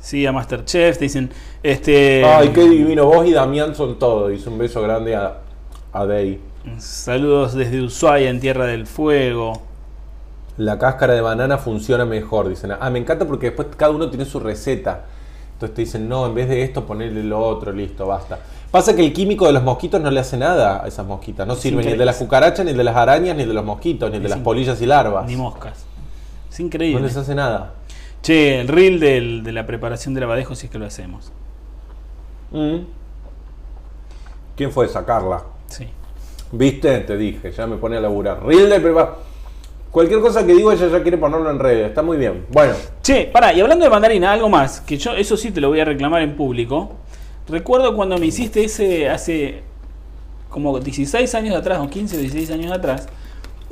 [0.00, 1.30] Sí, a Masterchef, te dicen.
[1.62, 2.24] Este.
[2.24, 3.06] Ay, qué divino.
[3.06, 4.30] Vos y Damián son todo.
[4.32, 5.38] Hice un beso grande a,
[5.92, 6.40] a Day.
[6.78, 9.62] Saludos desde Ushuaia, en Tierra del Fuego.
[10.58, 12.72] La cáscara de banana funciona mejor, dicen.
[12.78, 15.04] Ah, me encanta porque después cada uno tiene su receta.
[15.54, 18.40] Entonces te dicen, no, en vez de esto, ponerle lo otro, listo, basta.
[18.72, 21.46] Pasa que el químico de los mosquitos no le hace nada a esas mosquitas.
[21.46, 23.54] No sirve ni el de las cucarachas, ni el de las arañas, ni el de
[23.54, 25.26] los mosquitos, ni el de las polillas y larvas.
[25.26, 25.84] Ni moscas.
[26.52, 27.02] Es No increíble.
[27.02, 27.74] les hace nada.
[28.22, 31.32] Che, el reel del- de la preparación del abadejo, si es que lo hacemos.
[32.50, 32.76] Mm.
[34.56, 35.42] ¿Quién fue sacarla?
[35.68, 35.88] Sí.
[36.52, 36.98] ¿Viste?
[37.00, 38.44] Te dije, ya me pone a laburar.
[38.44, 39.14] Reel de prepa-
[39.90, 41.88] Cualquier cosa que digo, ella ya quiere ponerlo en redes.
[41.88, 42.46] Está muy bien.
[42.50, 45.68] Bueno, Che, pará, y hablando de mandarina, algo más, que yo eso sí te lo
[45.68, 46.92] voy a reclamar en público.
[47.48, 49.62] Recuerdo cuando me hiciste ese hace
[50.48, 53.06] como 16 años atrás, o 15 o 16 años atrás,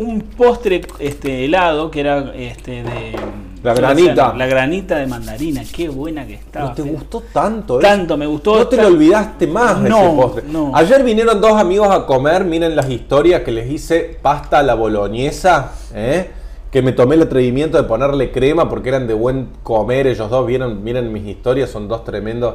[0.01, 3.17] un postre este, helado que era este de.
[3.63, 4.33] La granita.
[4.35, 6.71] La granita de mandarina, qué buena que estaba.
[6.71, 7.79] ¿no te gustó tanto?
[7.79, 7.83] eh?
[7.83, 8.57] Tanto me gustó.
[8.59, 10.45] No te lo olvidaste más de No, ese postre.
[10.51, 10.73] no.
[10.75, 14.75] Ayer vinieron dos amigos a comer, miren las historias que les hice pasta a la
[14.75, 16.31] boloñesa, ¿eh?
[16.71, 20.47] que me tomé el atrevimiento de ponerle crema porque eran de buen comer ellos dos,
[20.47, 22.55] vieron, miren mis historias, son dos tremendos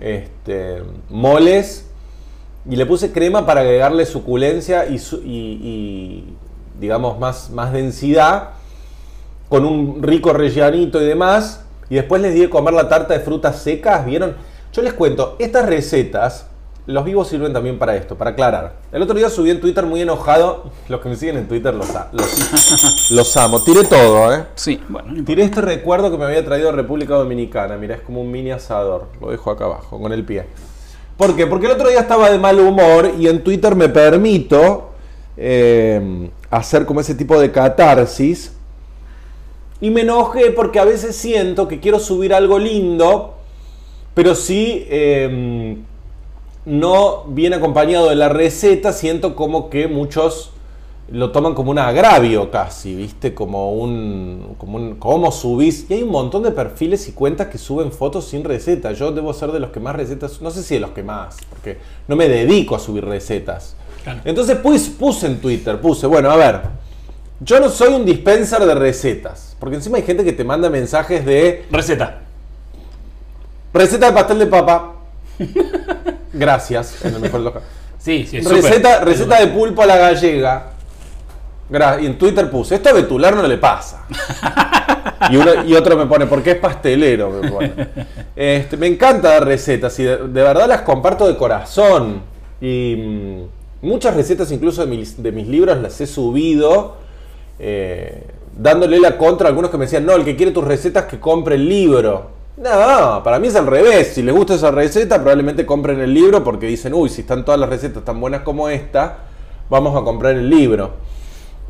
[0.00, 1.88] este, moles.
[2.70, 6.24] Y le puse crema para agregarle suculencia y, su- y- y,
[6.78, 8.50] digamos, más, más densidad,
[9.48, 11.64] con un rico rellanito y demás.
[11.90, 14.34] Y después les di de comer la tarta de frutas secas, ¿vieron?
[14.72, 16.46] Yo les cuento, estas recetas,
[16.86, 18.76] los vivos sirven también para esto, para aclarar.
[18.90, 21.88] El otro día subí en Twitter muy enojado, los que me siguen en Twitter los,
[22.12, 23.60] los, los amo.
[23.60, 24.46] Tiré todo, ¿eh?
[24.54, 25.24] Sí, bueno, no.
[25.24, 27.76] Tiré este recuerdo que me había traído de República Dominicana.
[27.76, 29.08] Mira, es como un mini asador.
[29.20, 30.46] Lo dejo acá abajo, con el pie.
[31.16, 31.46] ¿Por qué?
[31.46, 34.91] Porque el otro día estaba de mal humor y en Twitter me permito
[35.36, 38.52] eh, hacer como ese tipo de catarsis.
[39.80, 43.34] Y me enojé porque a veces siento que quiero subir algo lindo,
[44.14, 45.76] pero si eh,
[46.64, 50.52] no viene acompañado de la receta, siento como que muchos
[51.10, 53.34] lo toman como un agravio casi, ¿viste?
[53.34, 54.94] Como un, como un...
[54.96, 55.90] ¿Cómo subís?
[55.90, 58.92] Y hay un montón de perfiles y cuentas que suben fotos sin receta.
[58.92, 60.40] Yo debo ser de los que más recetas...
[60.40, 63.76] No sé si de los que más, porque no me dedico a subir recetas.
[64.02, 64.20] Claro.
[64.24, 66.60] Entonces pues, puse en Twitter, puse, bueno, a ver,
[67.40, 71.24] yo no soy un dispenser de recetas, porque encima hay gente que te manda mensajes
[71.24, 72.18] de Receta.
[73.72, 74.94] receta de pastel de papa.
[76.32, 77.68] Gracias, en el mejor de los casos.
[77.98, 80.66] Sí, sí, es Receta, receta de pulpo a la gallega.
[82.00, 84.04] Y en Twitter puse, esto a Betular no le pasa.
[85.30, 87.30] y, uno- y otro me pone, ¿por qué es pastelero?
[87.30, 87.72] Me, pone.
[88.36, 92.22] Este, me encanta dar recetas y de, de verdad las comparto de corazón.
[92.60, 93.42] Y mm,
[93.82, 96.96] muchas recetas incluso de mis, de mis libros las he subido
[97.58, 98.22] eh,
[98.56, 101.20] dándole la contra a algunos que me decían, no, el que quiere tus recetas que
[101.20, 102.30] compre el libro.
[102.56, 104.08] No, para mí es al revés.
[104.14, 107.58] Si les gusta esa receta, probablemente compren el libro porque dicen, uy, si están todas
[107.58, 109.18] las recetas tan buenas como esta,
[109.70, 110.94] vamos a comprar el libro.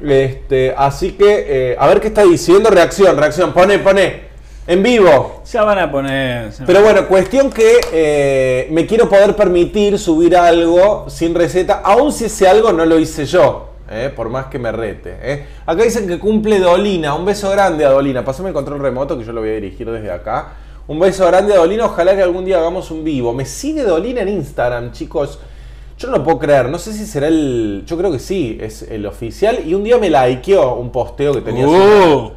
[0.01, 2.69] Este, así que, eh, a ver qué está diciendo.
[2.69, 3.53] Reacción, reacción.
[3.53, 4.32] Pone, pone.
[4.67, 5.43] En vivo.
[5.51, 6.53] Ya van a poner.
[6.65, 12.27] Pero bueno, cuestión que eh, me quiero poder permitir subir algo sin receta, aun si
[12.27, 15.17] ese algo no lo hice yo, eh, por más que me rete.
[15.21, 15.47] eh.
[15.67, 18.25] Acá dicen que cumple Dolina, un beso grande a Dolina.
[18.25, 20.53] Pásame el control remoto que yo lo voy a dirigir desde acá.
[20.87, 23.33] Un beso grande a Dolina, ojalá que algún día hagamos un vivo.
[23.33, 25.41] Me sigue Dolina en Instagram, chicos.
[25.99, 27.83] Yo no lo puedo creer, no sé si será el.
[27.85, 29.59] Yo creo que sí, es el oficial.
[29.67, 32.31] Y un día me likeó un posteo que tenía Uh,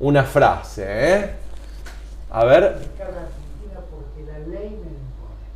[0.00, 1.30] una frase, ¿eh?
[2.32, 2.76] A ver,
[3.90, 5.46] porque la ley me lo impone.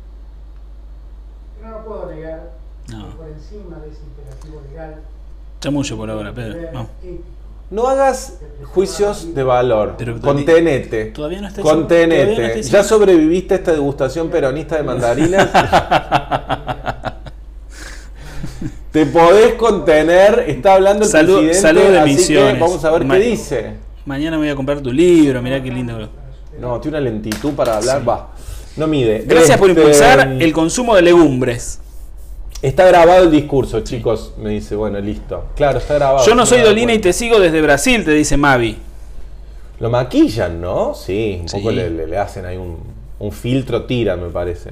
[1.59, 2.51] Pero no puedo negar
[2.89, 3.07] No.
[3.09, 4.95] que por encima de ese imperativo legal,
[5.61, 6.87] chamullo por ahora, Pedro.
[7.71, 8.39] No hagas
[8.73, 9.95] juicios de valor.
[9.97, 11.05] Pero todavía- Contenete.
[11.05, 12.39] todavía no está Contenete.
[12.39, 15.49] no está ya sobreviviste a esta degustación peronista de mandarinas.
[18.91, 20.45] Te podés contener.
[20.47, 21.59] Está hablando el Salud- presidente.
[21.59, 22.59] salud de así que Misiones.
[22.59, 23.73] vamos a ver Ma- qué dice.
[24.05, 26.07] Mañana me voy a comprar tu libro, mirá qué lindo.
[26.59, 28.07] No, tiene una lentitud para hablar.
[28.07, 28.29] Va.
[28.77, 29.23] No mide.
[29.27, 31.79] Gracias por Este, impulsar el consumo de legumbres.
[32.61, 34.33] Está grabado el discurso, chicos.
[34.41, 35.45] Me dice, bueno, listo.
[35.55, 36.25] Claro, está grabado.
[36.25, 38.77] Yo no soy Dolina y te sigo desde Brasil, te dice Mavi.
[39.79, 40.93] Lo maquillan, ¿no?
[40.93, 41.57] Sí, un Sí.
[41.57, 42.77] poco le, le- le hacen ahí un,
[43.19, 44.71] un filtro tira, me parece.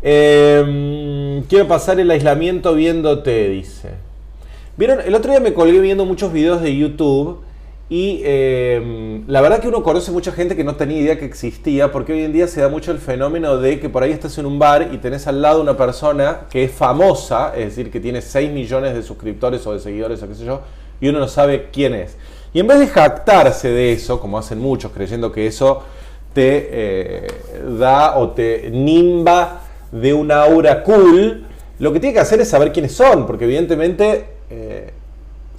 [0.00, 3.90] Eh, quiero pasar el aislamiento viéndote, dice.
[4.76, 7.40] Vieron, el otro día me colgué viendo muchos videos de YouTube
[7.92, 11.92] y eh, la verdad que uno conoce mucha gente que no tenía idea que existía
[11.92, 14.46] porque hoy en día se da mucho el fenómeno de que por ahí estás en
[14.46, 18.22] un bar y tenés al lado una persona que es famosa, es decir, que tiene
[18.22, 20.62] 6 millones de suscriptores o de seguidores o qué sé yo,
[21.02, 22.16] y uno no sabe quién es.
[22.54, 25.82] Y en vez de jactarse de eso, como hacen muchos, creyendo que eso
[26.32, 27.26] te eh,
[27.78, 31.44] da o te nimba de un aura cool,
[31.78, 34.92] lo que tiene que hacer es saber quiénes son, porque evidentemente eh,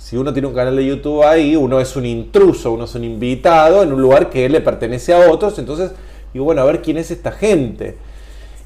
[0.04, 3.06] si uno tiene un canal de YouTube ahí, uno es un intruso, uno es un
[3.06, 5.92] invitado en un lugar que le pertenece a otros, entonces
[6.34, 7.96] digo, bueno, a ver quién es esta gente.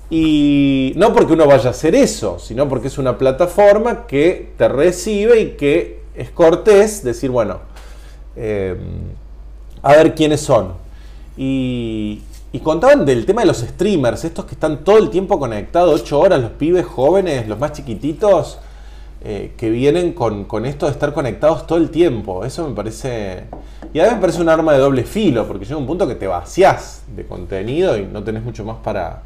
[0.09, 4.67] Y no porque uno vaya a hacer eso, sino porque es una plataforma que te
[4.67, 7.59] recibe y que es cortés decir, bueno,
[8.35, 8.75] eh,
[9.83, 10.73] a ver quiénes son.
[11.37, 16.01] Y, y contaban del tema de los streamers, estos que están todo el tiempo conectados,
[16.01, 18.57] 8 horas, los pibes jóvenes, los más chiquititos,
[19.23, 22.45] eh, que vienen con, con esto de estar conectados todo el tiempo.
[22.45, 23.45] Eso me parece...
[23.93, 26.27] Y además me parece un arma de doble filo, porque llega un punto que te
[26.27, 29.21] vaciás de contenido y no tenés mucho más para,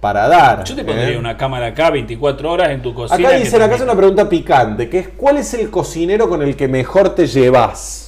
[0.00, 0.64] para dar.
[0.64, 0.84] Yo te ¿eh?
[0.84, 3.28] pondría una cámara acá 24 horas en tu cocina.
[3.28, 6.56] Acá dicen, acá es una pregunta picante, que es ¿cuál es el cocinero con el
[6.56, 8.07] que mejor te llevas?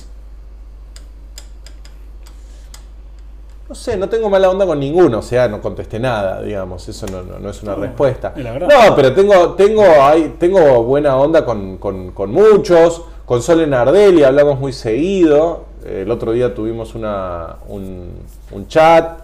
[3.70, 7.06] No sé, no tengo mala onda con ninguno, o sea, no contesté nada, digamos, eso
[7.06, 8.32] no, no- no es una No, respuesta.
[8.34, 8.58] la.
[8.58, 14.24] No, pero tengo, tengo, hay, tengo buena onda con, con- con muchos, con Sole Nardelli
[14.24, 18.08] hablamos muy seguido, el otro día tuvimos una, un,
[18.50, 19.20] un chat,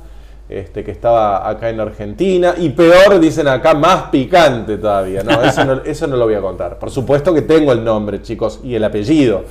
[0.48, 5.22] este, que estaba acá en Argentina, y peor, dicen acá, más picante todavía.
[5.24, 5.42] No,
[5.84, 6.78] eso no, lo voy a contar.
[6.78, 9.44] Por supuesto que tengo el nombre, chicos, y el apellido.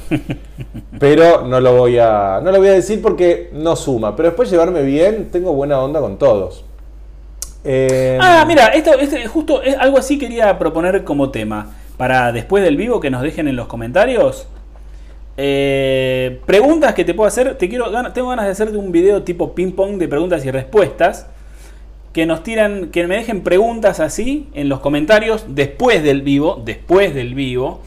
[1.00, 4.16] Pero no lo voy a, no lo voy a decir porque no suma.
[4.16, 6.64] Pero después llevarme bien, tengo buena onda con todos.
[7.66, 11.72] Eh, Ah, mira, esto, este, justo es algo así quería proponer como tema.
[11.98, 14.48] Para después del vivo que nos dejen en los comentarios.
[15.38, 17.58] Eh, preguntas que te puedo hacer.
[17.58, 21.28] Te quiero, tengo ganas de hacerte un video tipo ping pong de preguntas y respuestas.
[22.14, 26.62] Que nos tiran, que me dejen preguntas así en los comentarios después del vivo.
[26.64, 27.82] Después del vivo.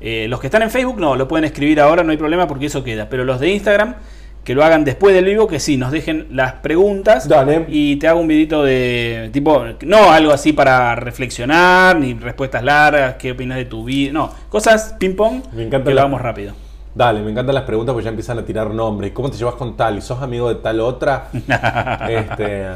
[0.00, 2.66] Eh, los que están en Facebook no, lo pueden escribir ahora, no hay problema porque
[2.66, 3.08] eso queda.
[3.08, 3.96] Pero los de Instagram,
[4.44, 7.28] que lo hagan después del vivo, que sí, nos dejen las preguntas.
[7.28, 7.66] Dale.
[7.68, 13.16] Y te hago un videito de tipo, no algo así para reflexionar, ni respuestas largas,
[13.16, 14.12] qué opinas de tu vida.
[14.12, 16.65] No, cosas ping pong Me encanta que lo hagamos rápido.
[16.96, 19.12] Dale, me encantan las preguntas porque ya empiezan a tirar nombres.
[19.12, 19.98] ¿Cómo te llevas con tal?
[19.98, 21.28] ¿Y sos amigo de tal otra?
[22.08, 22.68] este.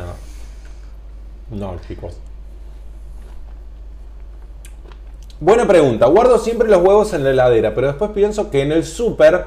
[1.51, 2.19] No, chicos.
[5.41, 6.05] Buena pregunta.
[6.05, 9.47] Guardo siempre los huevos en la heladera, pero después pienso que en el súper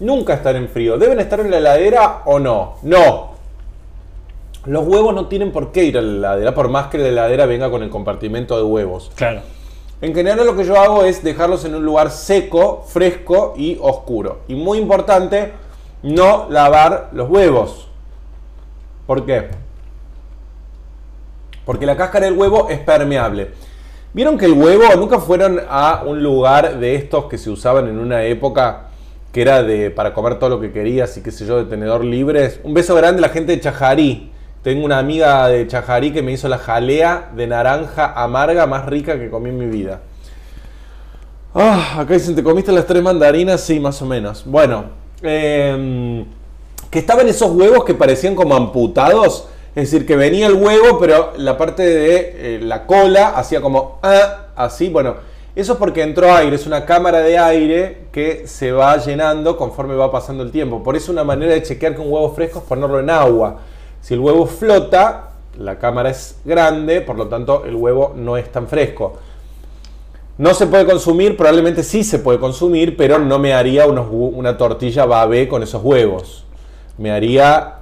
[0.00, 0.98] nunca están en frío.
[0.98, 2.74] ¿Deben estar en la heladera o no?
[2.82, 3.30] No.
[4.66, 7.46] Los huevos no tienen por qué ir a la heladera, por más que la heladera
[7.46, 9.10] venga con el compartimento de huevos.
[9.14, 9.40] Claro.
[10.04, 14.40] En general lo que yo hago es dejarlos en un lugar seco, fresco y oscuro.
[14.48, 15.52] Y muy importante,
[16.02, 17.88] no lavar los huevos.
[19.06, 19.48] ¿Por qué?
[21.64, 23.52] Porque la cáscara del huevo es permeable.
[24.12, 27.98] ¿Vieron que el huevo nunca fueron a un lugar de estos que se usaban en
[27.98, 28.88] una época
[29.32, 32.04] que era de para comer todo lo que querías y qué sé yo, de tenedor
[32.04, 32.60] libres?
[32.62, 34.33] Un beso grande a la gente de Chajarí.
[34.64, 39.18] Tengo una amiga de Chajarí que me hizo la jalea de naranja amarga más rica
[39.18, 40.00] que comí en mi vida.
[41.54, 43.60] Ah, acá dicen, ¿te comiste las tres mandarinas?
[43.60, 44.42] Sí, más o menos.
[44.46, 44.86] Bueno,
[45.20, 46.24] em,
[46.90, 49.48] que estaban esos huevos que parecían como amputados.
[49.74, 53.98] Es decir, que venía el huevo, pero la parte de eh, la cola hacía como
[54.02, 54.88] ah, así.
[54.88, 55.16] Bueno,
[55.54, 59.94] eso es porque entró aire, es una cámara de aire que se va llenando conforme
[59.94, 60.82] va pasando el tiempo.
[60.82, 63.60] Por eso una manera de chequear que un huevo fresco es ponerlo en agua.
[64.04, 68.52] Si el huevo flota, la cámara es grande, por lo tanto el huevo no es
[68.52, 69.14] tan fresco.
[70.36, 74.58] No se puede consumir, probablemente sí se puede consumir, pero no me haría unos una
[74.58, 76.44] tortilla babé con esos huevos.
[76.98, 77.76] Me haría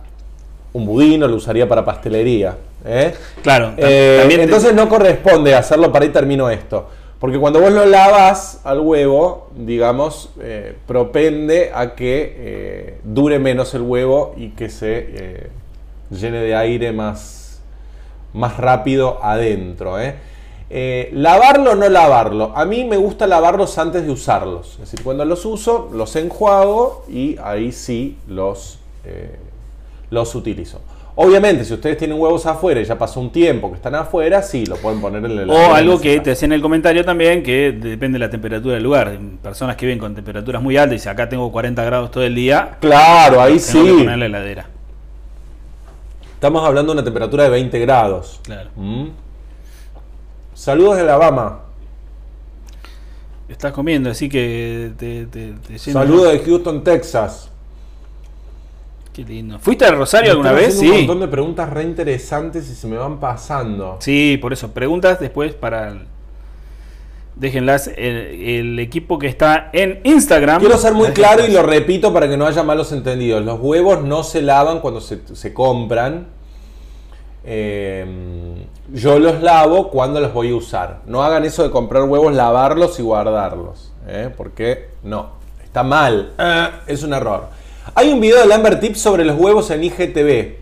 [0.73, 2.57] un budín o lo usaría para pastelería.
[2.85, 3.15] ¿eh?
[3.43, 3.73] Claro.
[3.77, 6.87] Eh, también te- entonces no corresponde hacerlo, para ahí termino esto.
[7.19, 13.83] Porque cuando vos lo lavas al huevo, digamos, eh, propende a que dure menos el
[13.83, 15.51] huevo y que se
[16.13, 17.61] llene de aire más,
[18.33, 20.01] más rápido adentro.
[20.01, 20.15] ¿eh?
[20.71, 22.53] Eh, lavarlo o no lavarlo.
[22.57, 24.73] A mí me gusta lavarlos antes de usarlos.
[24.75, 29.37] Es decir, cuando los uso, los enjuago y ahí sí los, eh,
[30.11, 30.81] los utilizo.
[31.15, 34.65] Obviamente, si ustedes tienen huevos afuera y ya pasó un tiempo que están afuera, sí,
[34.65, 37.73] lo pueden poner en el O algo que te decía en el comentario también, que
[37.73, 39.19] depende de la temperatura del lugar.
[39.43, 42.35] Personas que viven con temperaturas muy altas y dicen, acá tengo 40 grados todo el
[42.35, 43.99] día, Claro, ahí tengo que sí.
[44.05, 44.67] poner la heladera.
[46.43, 48.41] Estamos hablando de una temperatura de 20 grados.
[48.43, 48.71] Claro.
[48.75, 49.11] Mm.
[50.55, 51.61] Saludos de Alabama.
[53.49, 57.49] Estás comiendo, así que te, te, Saludos de Houston, Texas.
[59.13, 59.61] Qué lindo.
[59.61, 60.77] ¿Fuiste a Rosario alguna vez?
[60.81, 60.91] Sí.
[60.91, 63.99] Un montón de preguntas re interesantes y se me van pasando.
[64.01, 64.73] Sí, por eso.
[64.73, 65.91] Preguntas después para...
[65.91, 66.07] el-
[67.43, 67.89] Déjenlas.
[67.89, 70.61] El, el equipo que está en Instagram.
[70.61, 73.45] Quiero ser muy claro y lo repito para que no haya malos entendidos.
[73.45, 76.29] Los huevos no se lavan cuando se, se compran.
[77.45, 78.07] Eh,
[78.93, 81.01] yo los lavo cuando los voy a usar.
[81.07, 83.93] No hagan eso de comprar huevos, lavarlos y guardarlos.
[84.07, 84.31] ¿eh?
[84.37, 85.31] Porque no,
[85.65, 86.35] está mal.
[86.39, 87.49] Eh, es un error.
[87.97, 90.59] Hay un video de Lambert Tips sobre los huevos en IGTV.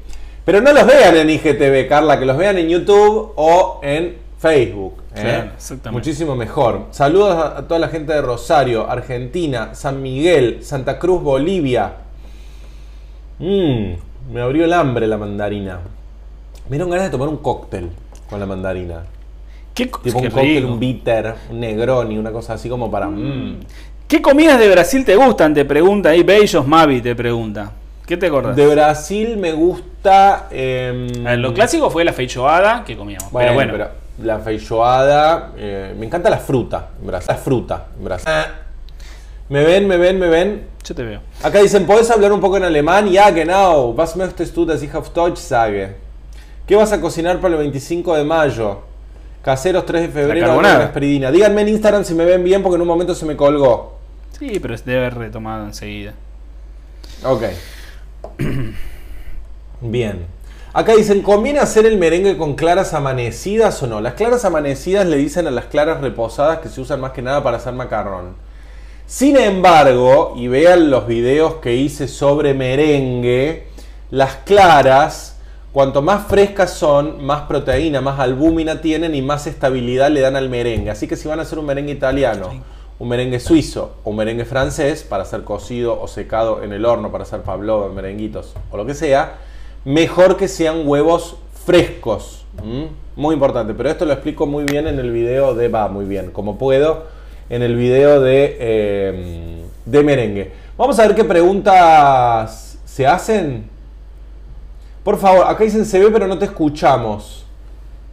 [0.46, 4.99] Pero no los vean en IGTV, Carla, que los vean en YouTube o en Facebook.
[5.14, 5.20] ¿Eh?
[5.22, 5.90] Claro, exactamente.
[5.90, 6.86] Muchísimo mejor.
[6.90, 11.92] Saludos a, a toda la gente de Rosario, Argentina, San Miguel, Santa Cruz, Bolivia.
[13.38, 13.94] Mmm,
[14.32, 15.78] me abrió el hambre la mandarina.
[16.68, 17.90] Me dieron ganas de tomar un cóctel
[18.28, 19.02] con la mandarina.
[19.74, 23.08] ¿Qué, Tipo qué un cóctel, un bitter, un negroni, una cosa así como para...
[23.08, 23.60] mm.
[24.06, 25.54] ¿Qué comidas de Brasil te gustan?
[25.54, 26.22] Te pregunta ahí.
[26.24, 27.70] Bellos Mavi te pregunta.
[28.04, 28.56] ¿Qué te acordás?
[28.56, 30.48] De Brasil me gusta...
[30.50, 33.30] em, A ver, lo clásico fue la feijoada que comíamos.
[33.30, 33.88] Bueno, pero bueno, pero
[34.22, 37.28] la feijoada, eh, me encanta la fruta en Brasil.
[37.28, 38.32] La fruta en Brasil.
[39.48, 40.70] ¿Me ven, me ven, me ven?
[40.84, 41.20] yo te veo.
[41.42, 43.12] Acá dicen, ¿podés hablar un poco en alemán?
[43.12, 43.94] Ja, genau.
[43.94, 45.94] Was möchtest du, dass ich auf Deutsch sage?
[46.66, 48.82] ¿Qué vas a cocinar para el 25 de mayo?
[49.42, 51.30] Caseros 3 de febrero, esperidina.
[51.30, 53.98] Díganme en Instagram si me ven bien porque en un momento se me colgó.
[54.38, 56.12] Sí, pero debe haber retomado enseguida.
[57.24, 57.42] Ok.
[59.80, 60.26] Bien.
[60.72, 64.00] Acá dicen, ¿conviene hacer el merengue con claras amanecidas o no?
[64.00, 67.42] Las claras amanecidas le dicen a las claras reposadas que se usan más que nada
[67.42, 68.36] para hacer macarrón.
[69.04, 73.66] Sin embargo, y vean los videos que hice sobre merengue,
[74.10, 75.38] las claras,
[75.72, 80.48] cuanto más frescas son, más proteína, más albúmina tienen y más estabilidad le dan al
[80.48, 80.92] merengue.
[80.92, 82.48] Así que si van a hacer un merengue italiano,
[83.00, 87.10] un merengue suizo o un merengue francés para ser cocido o secado en el horno,
[87.10, 89.49] para hacer pavlova, merenguitos o lo que sea,
[89.84, 92.44] mejor que sean huevos frescos.
[93.16, 96.30] Muy importante, pero esto lo explico muy bien en el video de, va muy bien,
[96.30, 97.04] como puedo,
[97.48, 100.52] en el video de, eh, de merengue.
[100.76, 103.68] Vamos a ver qué preguntas se hacen.
[105.04, 107.44] Por favor, acá dicen se ve pero no te escuchamos.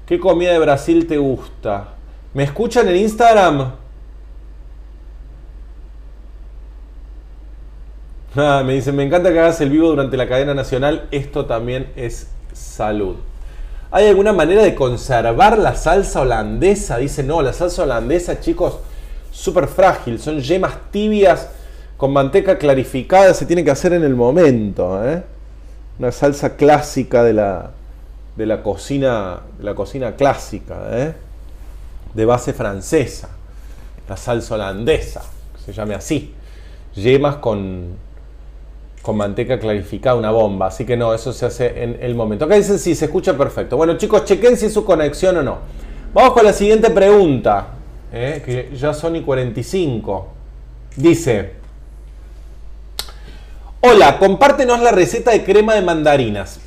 [0.06, 1.89] ¿Qué comida de Brasil te gusta?
[2.34, 3.73] ¿Me escuchan en Instagram?
[8.38, 11.08] Me dicen, me encanta que hagas el vivo durante la cadena nacional.
[11.10, 13.15] Esto también es salud.
[13.89, 17.00] ¿Hay alguna manera de conservar la salsa holandesa?
[17.00, 18.78] Dice, no, la salsa holandesa, chicos,
[19.32, 20.19] súper frágil.
[20.19, 21.50] Son yemas tibias
[21.97, 23.34] con manteca clarificada.
[23.34, 25.04] Se tiene que hacer en el momento.
[25.04, 25.23] ¿eh?
[25.97, 27.71] Una salsa clásica de la,
[28.36, 30.76] de la, cocina, la cocina clásica.
[30.91, 31.13] ¿eh?
[32.13, 33.30] De base francesa.
[34.08, 35.23] La salsa holandesa,
[35.56, 36.36] que se llame así.
[36.93, 38.06] Yemas con,
[39.08, 40.67] con manteca clarificada, una bomba.
[40.67, 42.43] Así que no, eso se hace en el momento.
[42.43, 43.78] Acá dicen si se escucha perfecto.
[43.78, 45.60] Bueno, chicos, chequen si es su conexión o no.
[46.13, 47.67] Vamos con la siguiente pregunta,
[48.12, 50.28] eh, que ya son y 45.
[50.98, 51.54] Dice:
[53.80, 56.60] Hola, compártenos la receta de crema de mandarinas.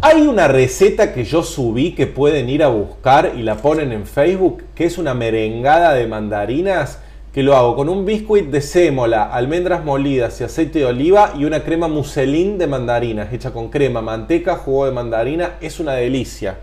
[0.00, 4.06] Hay una receta que yo subí que pueden ir a buscar y la ponen en
[4.06, 7.00] Facebook, que es una merengada de mandarinas
[7.36, 11.44] que lo hago con un biscuit de sémola, almendras molidas y aceite de oliva y
[11.44, 15.56] una crema muselín de mandarinas hecha con crema, manteca, jugo de mandarina.
[15.60, 16.56] Es una delicia.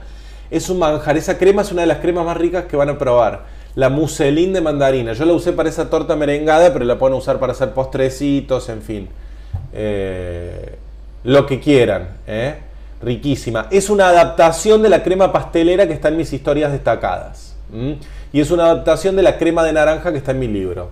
[0.50, 1.16] Es un manjar.
[1.16, 3.44] Esa crema es una de las cremas más ricas que van a probar.
[3.76, 5.14] La muselín de mandarina.
[5.14, 8.82] Yo la usé para esa torta merengada, pero la pueden usar para hacer postrecitos, en
[8.82, 9.10] fin.
[9.74, 10.76] Eh,
[11.24, 12.18] lo que quieran.
[12.26, 12.56] ¿eh?
[13.00, 13.68] Riquísima.
[13.70, 17.56] Es una adaptación de la crema pastelera que está en mis historias destacadas.
[18.34, 20.90] Y es una adaptación de la crema de naranja que está en mi libro.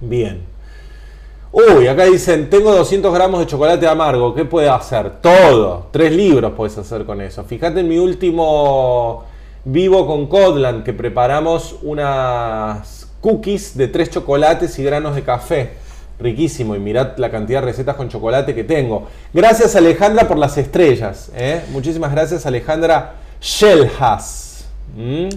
[0.00, 0.40] Bien.
[1.52, 4.34] Uy, acá dicen, tengo 200 gramos de chocolate amargo.
[4.34, 5.20] ¿Qué puede hacer?
[5.20, 5.88] Todo.
[5.92, 7.44] Tres libros puedes hacer con eso.
[7.44, 9.24] Fíjate en mi último
[9.64, 15.70] Vivo con Codland, que preparamos unas cookies de tres chocolates y granos de café.
[16.18, 19.06] Riquísimo, y mirad la cantidad de recetas con chocolate que tengo.
[19.34, 21.30] Gracias Alejandra por las estrellas.
[21.36, 21.62] ¿eh?
[21.70, 24.64] Muchísimas gracias Alejandra Shellhas.
[24.96, 25.28] ¿Mm?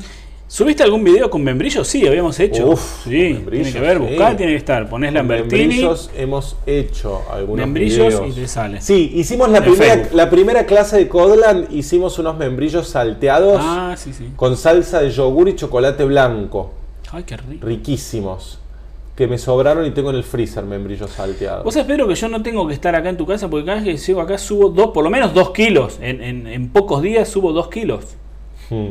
[0.47, 1.87] ¿Subiste algún video con membrillos?
[1.87, 2.67] Sí, habíamos hecho.
[2.69, 4.03] Uf, sí, tiene que ver, sí.
[4.03, 4.87] buscá, tiene que estar.
[4.87, 8.29] Ponés Lambertini, membrillos hemos hecho algunos membrillos videos.
[8.29, 8.79] y te sale.
[8.81, 10.15] Sí, hicimos la primera, Facebook.
[10.15, 14.29] la primera clase de Codland, hicimos unos membrillos salteados Ah, sí, sí.
[14.35, 16.73] con salsa de yogur y chocolate blanco.
[17.11, 17.65] Ay, qué rico.
[17.65, 18.59] Riquísimos.
[19.15, 21.63] Que me sobraron y tengo en el freezer membrillos salteados.
[21.63, 23.81] Vos sabés, Pedro, que yo no tengo que estar acá en tu casa porque cada
[23.81, 25.97] vez que llego acá subo dos, por lo menos dos kilos.
[26.01, 28.03] En, en- en pocos días subo dos kilos.
[28.69, 28.89] Hmm.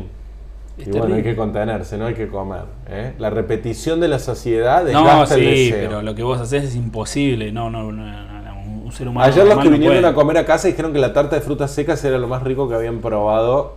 [0.77, 2.63] Es Y bueno, hay que contenerse, no hay que comer.
[2.89, 3.13] ¿eh?
[3.17, 5.77] La repetición de la saciedad No, el sí, deseo.
[5.89, 7.51] pero lo que vos haces es imposible.
[7.51, 9.25] No, no, no, no, un- ser humano.
[9.25, 10.07] Ayer los que vinieron puede.
[10.07, 12.67] a comer a casa dijeron que la tarta de frutas secas era lo más rico
[12.69, 13.75] que habían probado.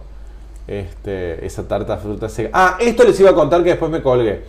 [0.67, 2.51] Este, esa tarta de frutas secas.
[2.55, 4.43] Ah, esto les iba a contar que después me colgué.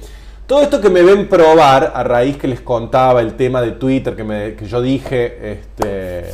[0.47, 4.15] Todo esto que me ven probar, a raíz que les contaba el tema de Twitter,
[4.15, 6.31] que, me- que yo dije este,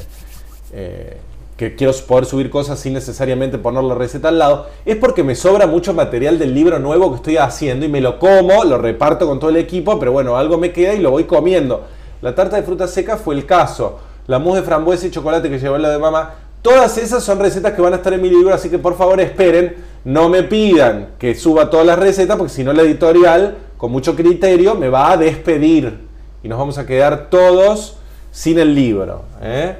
[0.73, 1.17] eh,
[1.57, 5.35] que quiero poder subir cosas sin necesariamente poner la receta al lado, es porque me
[5.35, 9.25] sobra mucho material del libro nuevo que estoy haciendo y me lo como, lo reparto
[9.25, 11.85] con todo el equipo, pero bueno, algo me queda y lo voy comiendo.
[12.21, 13.99] La tarta de fruta seca fue el caso.
[14.27, 16.33] La mousse de frambuesa y chocolate que llevó la de mamá.
[16.61, 19.21] Todas esas son recetas que van a estar en mi libro, así que por favor
[19.21, 23.91] esperen, no me pidan que suba todas las recetas, porque si no la editorial, con
[23.91, 25.99] mucho criterio, me va a despedir.
[26.41, 27.97] Y nos vamos a quedar todos
[28.31, 29.23] sin el libro.
[29.41, 29.75] ¿eh?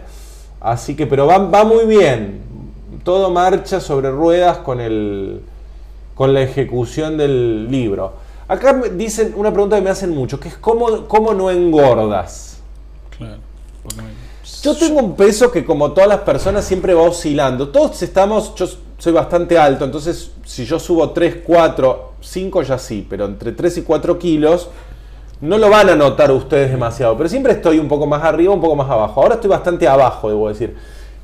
[0.66, 2.42] Así que, pero va, va muy bien.
[3.04, 5.42] Todo marcha sobre ruedas con, el,
[6.16, 8.14] con la ejecución del libro.
[8.48, 12.58] Acá me dicen una pregunta que me hacen mucho, que es ¿cómo, cómo no engordas?
[13.16, 13.38] Claro.
[14.64, 17.70] Yo tengo un peso que como todas las personas siempre va oscilando.
[17.70, 23.06] Todos estamos, yo soy bastante alto, entonces si yo subo 3, 4, 5 ya sí,
[23.08, 24.70] pero entre 3 y 4 kilos
[25.42, 28.62] no lo van a notar ustedes demasiado, pero siempre estoy un poco más arriba, un
[28.62, 29.22] poco más abajo.
[29.22, 30.76] Ahora estoy bastante abajo, debo decir.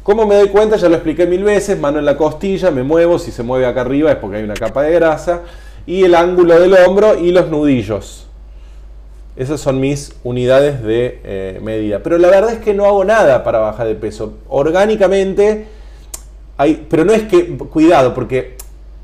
[0.03, 0.77] ¿Cómo me doy cuenta?
[0.77, 3.81] Ya lo expliqué mil veces, mano en la costilla, me muevo, si se mueve acá
[3.81, 5.41] arriba es porque hay una capa de grasa,
[5.85, 8.27] y el ángulo del hombro y los nudillos.
[9.35, 12.01] Esas son mis unidades de eh, medida.
[12.03, 14.33] Pero la verdad es que no hago nada para bajar de peso.
[14.49, 15.67] Orgánicamente,
[16.57, 18.57] hay, pero no es que, cuidado, porque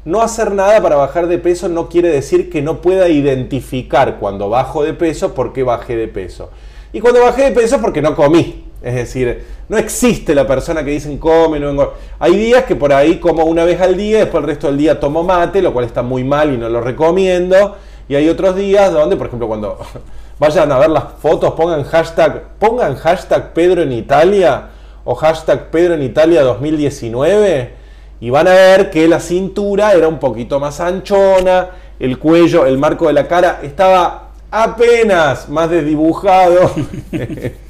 [0.07, 4.49] no hacer nada para bajar de peso no quiere decir que no pueda identificar cuando
[4.49, 6.49] bajo de peso por qué bajé de peso.
[6.93, 8.63] Y cuando bajé de peso es porque no comí.
[8.81, 11.95] Es decir, no existe la persona que dicen come, no engorda.
[12.19, 14.97] Hay días que por ahí como una vez al día, después el resto del día
[14.97, 17.75] tomo mate, lo cual está muy mal y no lo recomiendo.
[18.07, 19.77] Y hay otros días donde, por ejemplo, cuando
[20.39, 24.69] vayan a ver las fotos, pongan hashtag, pongan hashtag Pedro en Italia
[25.03, 27.86] o hashtag Pedro en Italia 2019
[28.19, 32.77] y van a ver que la cintura era un poquito más anchona, el cuello, el
[32.77, 36.71] marco de la cara estaba apenas más desdibujado.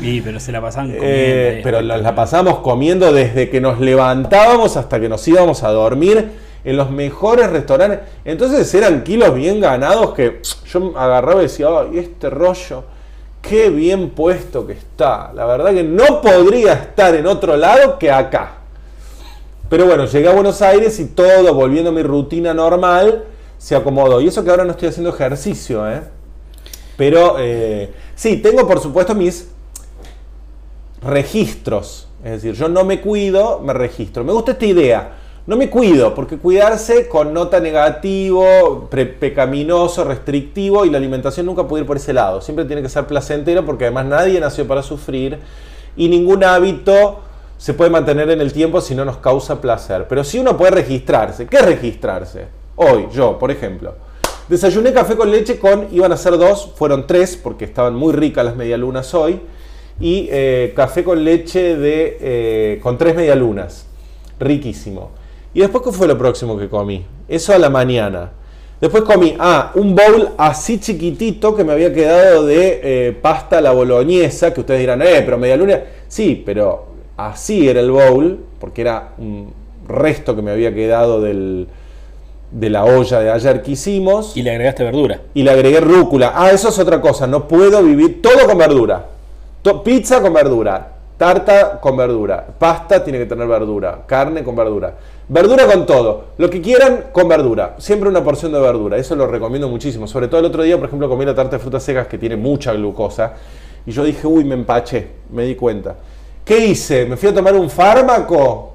[0.00, 0.94] Sí, pero se la comiendo.
[1.04, 1.60] Eh, eh.
[1.62, 6.30] pero la, la pasamos comiendo desde que nos levantábamos hasta que nos íbamos a dormir
[6.64, 8.00] en los mejores restaurantes.
[8.24, 10.40] Entonces eran kilos bien ganados que
[10.72, 12.84] yo agarraba y decía, "Ay, este rollo,
[13.42, 15.30] qué bien puesto que está.
[15.34, 18.63] La verdad que no podría estar en otro lado que acá.
[19.68, 23.24] Pero bueno, llegué a Buenos Aires y todo, volviendo a mi rutina normal,
[23.58, 24.20] se acomodó.
[24.20, 26.02] Y eso que ahora no estoy haciendo ejercicio, ¿eh?
[26.96, 29.48] Pero eh, sí, tengo por supuesto mis
[31.02, 32.08] registros.
[32.22, 34.22] Es decir, yo no me cuido, me registro.
[34.22, 35.14] Me gusta esta idea.
[35.46, 41.82] No me cuido, porque cuidarse connota negativo, pre- pecaminoso, restrictivo y la alimentación nunca puede
[41.82, 42.40] ir por ese lado.
[42.40, 45.38] Siempre tiene que ser placentero porque además nadie nació para sufrir
[45.96, 47.20] y ningún hábito
[47.56, 50.06] se puede mantener en el tiempo si no nos causa placer.
[50.08, 52.46] Pero si uno puede registrarse, ¿qué registrarse?
[52.76, 53.94] Hoy, yo, por ejemplo,
[54.48, 58.44] desayuné café con leche con, iban a ser dos, fueron tres porque estaban muy ricas
[58.44, 59.40] las medialunas hoy,
[60.00, 63.86] y eh, café con leche de, eh, con tres medialunas,
[64.40, 65.10] riquísimo.
[65.54, 67.06] Y después, ¿qué fue lo próximo que comí?
[67.28, 68.32] Eso a la mañana.
[68.80, 73.60] Después comí, ah, un bowl así chiquitito que me había quedado de eh, pasta a
[73.60, 75.80] la boloñesa, que ustedes dirán, eh, pero media luna.
[76.08, 79.52] Sí, pero así era el bowl, porque era un
[79.88, 81.68] resto que me había quedado del,
[82.50, 84.36] de la olla de ayer que hicimos.
[84.36, 85.20] Y le agregaste verdura.
[85.34, 86.32] Y le agregué rúcula.
[86.34, 89.06] Ah, eso es otra cosa, no puedo vivir todo con verdura.
[89.62, 94.94] To- pizza con verdura, tarta con verdura, pasta tiene que tener verdura, carne con verdura.
[95.26, 99.26] Verdura con todo, lo que quieran con verdura, siempre una porción de verdura, eso lo
[99.26, 100.06] recomiendo muchísimo.
[100.06, 102.36] Sobre todo el otro día, por ejemplo, comí la tarta de frutas secas que tiene
[102.36, 103.32] mucha glucosa
[103.86, 105.94] y yo dije, uy, me empaché, me di cuenta.
[106.44, 107.06] ¿Qué hice?
[107.06, 108.74] ¿Me fui a tomar un fármaco?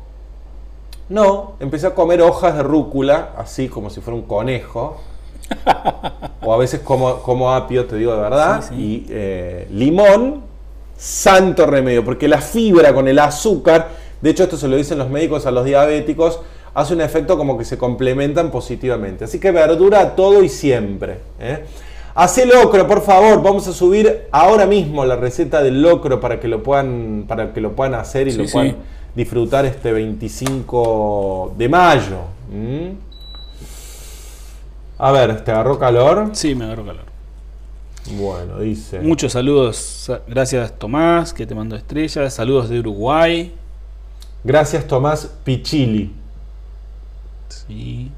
[1.07, 4.97] No, empecé a comer hojas de rúcula, así como si fuera un conejo.
[6.41, 8.63] o a veces como, como apio, te digo de verdad.
[8.63, 8.76] Sí, sí.
[8.82, 10.41] Y eh, limón,
[10.97, 13.89] santo remedio, porque la fibra con el azúcar,
[14.20, 16.39] de hecho esto se lo dicen los médicos a los diabéticos,
[16.74, 19.26] hace un efecto como que se complementan positivamente.
[19.26, 21.20] Así que verdura a todo y siempre.
[21.39, 21.65] ¿eh?
[22.16, 23.41] Hacé locro, por favor.
[23.41, 27.62] Vamos a subir ahora mismo la receta del locro para que lo puedan, para que
[27.62, 28.51] lo puedan hacer y Sí, lo sí.
[28.53, 28.76] puedan
[29.16, 32.18] disfrutar este 25 de mayo.
[32.51, 32.89] ¿Mm?
[34.97, 36.30] A ver, ¿te agarró calor?
[36.34, 37.05] Sí, me agarró calor.
[38.18, 38.99] Bueno, dice.
[38.99, 40.12] Muchos saludos.
[40.28, 42.34] Gracias Tomás, que te mandó estrellas.
[42.34, 43.53] Saludos de Uruguay.
[44.43, 46.12] Gracias Tomás Pichili.
[47.49, 48.12] Sí.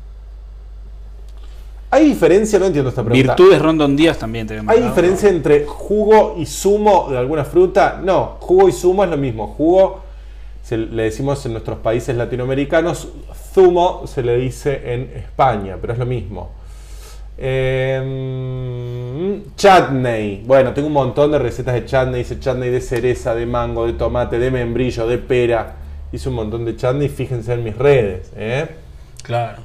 [1.93, 2.57] ¿Hay diferencia?
[2.57, 3.35] No entiendo esta pregunta.
[3.35, 7.99] Virtudes Rondon Díaz también te ¿Hay diferencia entre jugo y zumo de alguna fruta?
[8.01, 9.47] No, jugo y zumo es lo mismo.
[9.47, 10.01] Jugo
[10.63, 13.09] se le decimos en nuestros países latinoamericanos,
[13.53, 16.51] zumo se le dice en España, pero es lo mismo.
[17.37, 18.01] Eh,
[19.57, 20.43] chutney.
[20.45, 22.21] Bueno, tengo un montón de recetas de chutney.
[22.21, 25.75] Hice chutney de cereza, de mango, de tomate, de membrillo, de pera.
[26.11, 27.09] Hice un montón de chutney.
[27.09, 28.31] Fíjense en mis redes.
[28.35, 28.67] ¿eh?
[29.23, 29.57] Claro.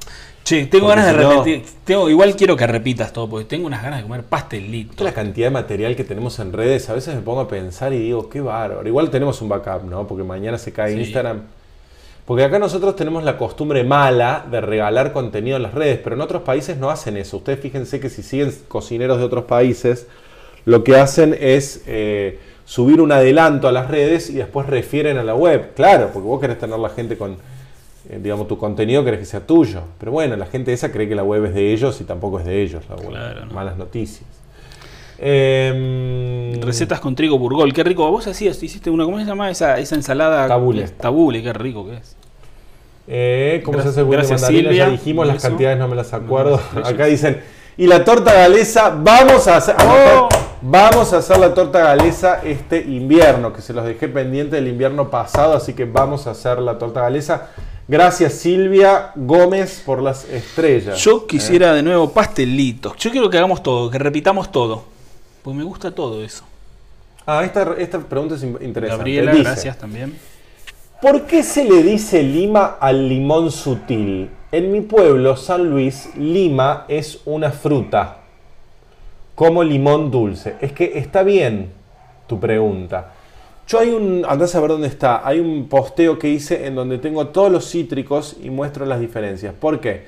[0.47, 1.63] Che, tengo Porque ganas de no- repetir.
[1.83, 4.93] Tengo, igual quiero que repitas todo, porque tengo unas ganas de comer pastelito.
[4.95, 7.91] Toda la cantidad de material que tenemos en redes, a veces me pongo a pensar
[7.91, 8.87] y digo, qué bárbaro.
[8.87, 10.07] Igual tenemos un backup, ¿no?
[10.07, 10.99] Porque mañana se cae Sí.
[11.01, 11.41] Instagram.
[12.25, 16.21] Porque acá nosotros tenemos la costumbre mala de regalar contenido en las redes, pero en
[16.21, 17.35] otros países no hacen eso.
[17.37, 20.07] Ustedes fíjense que si siguen cocineros de otros países,
[20.63, 25.23] lo que hacen es eh, subir un adelanto a las redes y después refieren a
[25.23, 25.73] la web.
[25.75, 27.35] Claro, porque vos querés tener la gente con,
[28.09, 29.81] eh, digamos, tu contenido querés que sea tuyo.
[29.99, 32.45] Pero bueno, la gente esa cree que la web es de ellos y tampoco es
[32.45, 33.09] de ellos la web.
[33.09, 33.53] Claro, ¿no?
[33.53, 34.23] Malas noticias.
[35.19, 38.09] Em, Recetas con trigo burgol, qué rico.
[38.11, 40.47] Vos hacías, hiciste una, ¿cómo se llama esa, esa ensalada?
[40.47, 40.87] Tabule.
[40.89, 42.15] Tabule, qué rico que es.
[43.07, 44.71] Eh, ¿Cómo se hace el de mandarina?
[44.73, 45.47] Ya dijimos las eso.
[45.47, 46.59] cantidades, no me las acuerdo.
[46.75, 46.85] No.
[46.85, 47.41] Acá dicen,
[47.77, 50.27] y la torta galesa, vamos a hacer, Oh.
[50.61, 55.09] vamos a hacer la torta galesa este invierno, que se los dejé pendiente del invierno
[55.09, 57.49] pasado, así que vamos a hacer la torta galesa.
[57.87, 60.97] Gracias Silvia Gómez por las estrellas.
[60.99, 62.95] Yo Eh, quisiera de nuevo pastelitos.
[62.97, 64.83] Yo quiero que hagamos todo, que repitamos todo.
[65.41, 66.43] Porque me gusta todo eso.
[67.25, 68.87] Ah, esta, esta pregunta es in- interesante.
[68.97, 70.17] Gabriela, Dice, gracias también.
[71.01, 74.29] ¿Por qué se le dice lima al limón sutil?
[74.51, 78.17] En mi pueblo, San Luis, lima es una fruta,
[79.35, 80.55] como limón dulce.
[80.59, 81.71] Es que está bien
[82.27, 83.13] tu pregunta.
[83.67, 86.99] Yo hay un, andás a ver dónde está, hay un posteo que hice en donde
[86.99, 89.53] tengo todos los cítricos y muestro las diferencias.
[89.53, 90.05] ¿Por qué?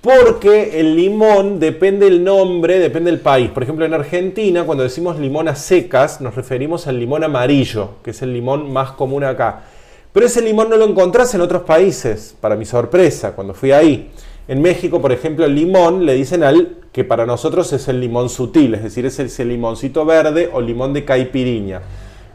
[0.00, 3.48] Porque el limón depende del nombre, depende del país.
[3.50, 8.10] Por ejemplo, en Argentina, cuando decimos limón a secas, nos referimos al limón amarillo, que
[8.10, 9.62] es el limón más común acá.
[10.12, 14.10] Pero ese limón no lo encontrás en otros países, para mi sorpresa, cuando fui ahí.
[14.48, 18.28] En México, por ejemplo, el limón le dicen al que para nosotros es el limón
[18.28, 21.80] sutil, es decir, es ese limoncito verde o limón de caipiriña,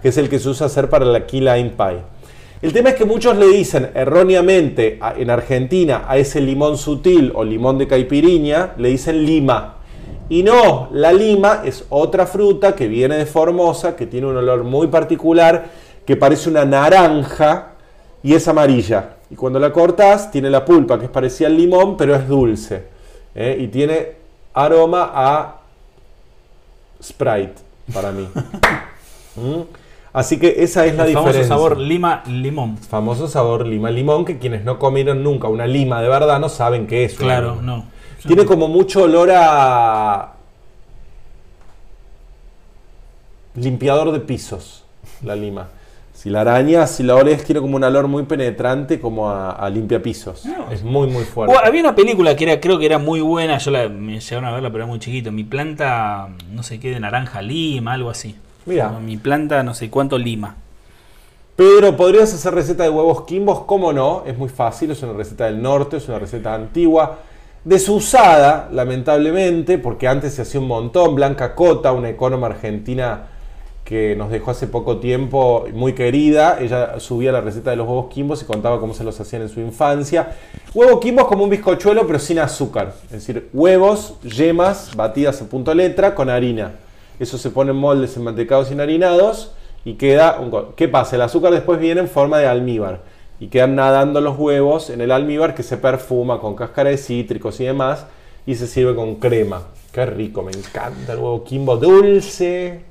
[0.02, 1.98] que es el que se usa hacer para la key lime pie.
[2.62, 7.32] El tema es que muchos le dicen erróneamente a- en Argentina a ese limón sutil
[7.36, 9.76] o limón de caipiriña, le dicen lima.
[10.30, 14.64] Y no, la lima es otra fruta que viene de Formosa, que tiene un olor
[14.64, 15.66] muy particular,
[16.06, 17.70] que parece una naranja
[18.22, 19.16] y es amarilla.
[19.32, 22.84] Y cuando la cortas, tiene la pulpa que es parecida al limón, pero es dulce.
[23.36, 23.58] ¿eh?
[23.60, 24.14] Y tiene
[24.54, 25.56] aroma a
[27.02, 27.54] Sprite
[27.94, 28.28] para mí.
[29.36, 29.62] ¿Mm?
[30.12, 31.56] Así que esa es la El famoso diferencia.
[31.56, 32.78] sabor lima limón.
[32.78, 36.88] Famoso sabor lima limón, que quienes no comieron nunca una lima de verdad no saben
[36.88, 37.14] qué es.
[37.14, 37.86] Claro, no.
[38.26, 40.34] Tiene como mucho olor a
[43.56, 44.84] limpiador de pisos,
[45.24, 45.68] la lima.
[46.14, 49.70] Si la araña, si la oles, tiene como un olor muy penetrante, como a, a
[49.70, 50.44] limpia pisos.
[50.70, 51.54] Es muy, muy fuerte.
[51.54, 54.44] Bueno, había una película que era, creo que era muy buena, yo la, me llegaron
[54.46, 55.32] a verla, pero era muy chiquito.
[55.32, 58.36] Mi planta, no sé qué, de naranja lima, algo así.
[58.70, 58.92] Mira.
[59.00, 60.56] Mi planta, no sé cuánto lima.
[61.56, 63.62] Pedro, ¿podrías hacer receta de huevos quimbos?
[63.62, 64.22] ¿Cómo no?
[64.28, 67.18] Es muy fácil, es una receta del norte, es una receta antigua.
[67.66, 71.16] Desusada, lamentablemente, porque antes se hacía un montón.
[71.16, 73.24] Blanca Cota, una ecónoma argentina
[73.84, 76.60] que nos dejó hace poco tiempo, muy querida.
[76.62, 79.50] Ella subía la receta de los huevos quimbos y contaba cómo se los hacían en
[79.50, 80.36] su infancia.
[80.76, 82.94] Huevo quimbo es como un bizcochuelo, pero sin azúcar.
[83.06, 86.74] Es decir, huevos, yemas batidas a punto letra con harina.
[87.20, 89.52] Eso se pone en moldes enmantecados y harinados
[89.86, 90.74] y queda un...
[90.76, 91.16] ¿Qué pasa?
[91.16, 93.02] El azúcar después viene en forma de almíbar
[93.40, 97.60] y quedan nadando los huevos en el almíbar que se perfuma con cáscara de cítricos
[97.60, 98.06] y demás
[98.46, 99.64] y se sirve con crema.
[99.92, 102.82] Qué rico, me encanta el huevo quimbo dulce,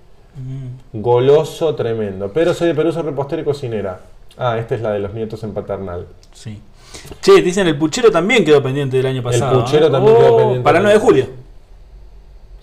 [0.92, 2.30] goloso, tremendo.
[2.32, 4.00] Pero soy de Perú, soy repostera y cocinera.
[4.36, 6.06] Ah, esta es la de los nietos en paternal.
[6.32, 6.60] Sí.
[7.20, 9.60] Che, te dicen el puchero también quedó pendiente del año pasado.
[9.60, 9.90] puchero ¿eh?
[9.90, 11.47] también quedó pendiente Para el del 9 de julio.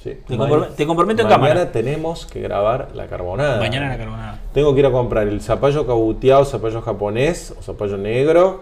[0.06, 0.20] Sí.
[0.28, 1.72] Te, comprometo en Mañana cámara.
[1.72, 3.58] tenemos que grabar la carbonada.
[3.58, 4.40] Mañana la carbonada.
[4.54, 8.62] Tengo que ir a comprar el zapallo cabuteado, zapallo japonés o zapallo negro.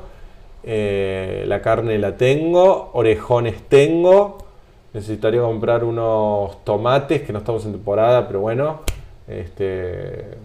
[0.63, 4.37] Eh, la carne la tengo, orejones tengo.
[4.93, 8.79] Necesitaría comprar unos tomates que no estamos en temporada, pero bueno.
[9.27, 10.37] Este,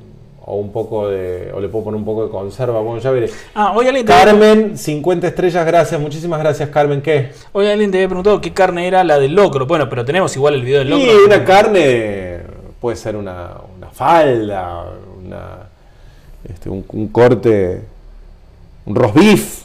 [0.51, 1.53] o un poco de.
[1.55, 2.81] O le puedo poner un poco de conserva.
[2.81, 3.31] Bueno, ya veré.
[3.55, 6.01] Ah, hoy alguien te, Carmen, 50 estrellas, gracias.
[6.01, 7.03] Muchísimas gracias, Carmen.
[7.03, 7.33] ¿Qué?
[7.53, 9.67] hoy alguien te había preguntado qué carne era la del locro.
[9.67, 11.07] Bueno, pero tenemos igual el video del locro.
[11.07, 12.39] Y una carne
[12.81, 14.87] puede ser una, una falda,
[15.23, 15.69] una,
[16.49, 17.83] este, un, un corte,
[18.87, 19.63] un roast beef.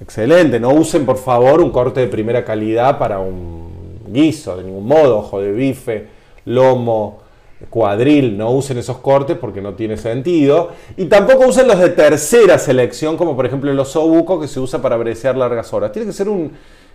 [0.00, 0.58] Excelente.
[0.58, 5.18] No usen, por favor, un corte de primera calidad para un guiso, de ningún modo.
[5.18, 6.06] Ojo de bife,
[6.46, 7.23] lomo,
[7.68, 8.36] cuadril.
[8.36, 10.70] No usen esos cortes porque no tiene sentido.
[10.96, 14.80] Y tampoco usen los de tercera selección, como por ejemplo el osobuco que se usa
[14.80, 15.92] para brecear largas horas.
[15.92, 16.52] Tiene que ser un.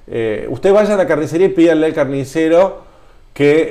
[0.08, 2.90] Eh, usted vaya a la carnicería y pídanle al carnicero
[3.34, 3.70] que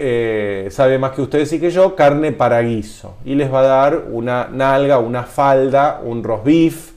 [0.67, 3.17] eh, sabe más que ustedes y que yo, carne para guiso.
[3.25, 6.93] Y les va a dar una nalga, una falda, un roast beef.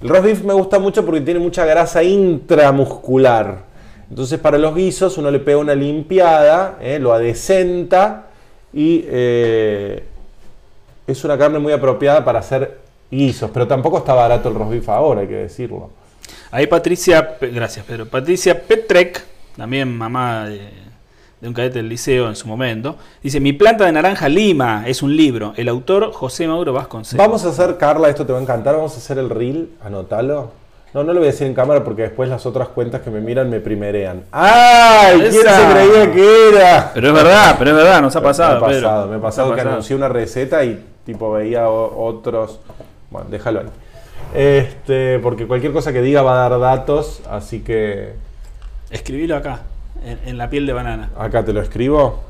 [0.00, 3.64] El roast beef me gusta mucho porque tiene mucha grasa intramuscular.
[4.08, 8.26] Entonces para los guisos uno le pega una limpiada, eh, lo adecenta
[8.72, 10.04] y eh,
[11.06, 12.78] es una carne muy apropiada para hacer
[13.10, 13.50] guisos.
[13.52, 15.90] Pero tampoco está barato el roast beef ahora, hay que decirlo.
[16.50, 18.06] Ahí Patricia, gracias Pedro.
[18.06, 19.24] Patricia Petrek,
[19.56, 20.68] también mamá de,
[21.40, 25.02] de un cadete del liceo en su momento, dice: Mi planta de naranja Lima es
[25.02, 25.52] un libro.
[25.56, 27.26] El autor José Mauro Vasconcelos.
[27.26, 30.61] Vamos a hacer, Carla, esto te va a encantar, vamos a hacer el reel, anótalo.
[30.94, 33.20] No, no lo voy a decir en cámara porque después las otras cuentas que me
[33.20, 34.24] miran me primerean.
[34.30, 35.20] ¡Ay!
[35.20, 36.90] ¿Quién se creía que era?
[36.92, 38.60] Pero es verdad, pero es verdad, nos ha pasado.
[38.60, 38.88] Me ha Pedro.
[38.88, 42.60] pasado, me ha pasado Nos ha que anuncié una receta y tipo veía otros.
[43.10, 43.66] Bueno, déjalo ahí.
[44.34, 48.12] Este, porque cualquier cosa que diga va a dar datos, así que
[48.90, 49.60] Escribilo acá,
[50.04, 51.10] en, en la piel de banana.
[51.18, 52.20] acá te lo escribo.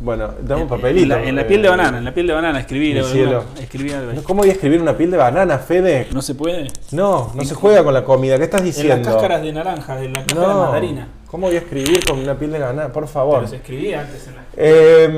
[0.00, 1.14] Bueno, dame un En- papelito.
[1.14, 3.44] En la, en la piel de banana, en la piel de banana, cielo.
[3.60, 4.22] Escribí algo.
[4.22, 6.06] ¿Cómo voy a escribir una piel de banana, Fede?
[6.12, 6.68] ¿No se puede?
[6.92, 8.36] No, no se juega con la comida.
[8.38, 8.96] ¿Qué estás En diciendo?
[8.96, 11.08] las cáscaras de naranja, de la cáscara de mandarina.
[11.30, 12.92] ¿Cómo voy a escribir con una piel de banana?
[12.92, 13.38] Por favor.
[13.38, 14.42] Pero se escribía antes en la...
[14.56, 15.08] Eh,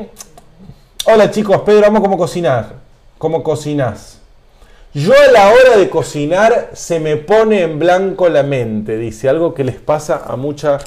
[0.00, 2.74] mm, hola chicos, Pedro, amo cómo cocinar.
[3.18, 4.18] ¿Cómo cocinas?
[4.92, 9.54] Yo a la hora de cocinar se me pone en blanco la mente, dice, algo
[9.54, 10.78] que les pasa a mucha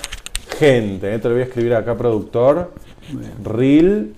[0.54, 1.14] gente.
[1.14, 1.20] ¿eh?
[1.20, 2.72] Te lo voy a escribir acá, productor.
[3.44, 4.16] Reel.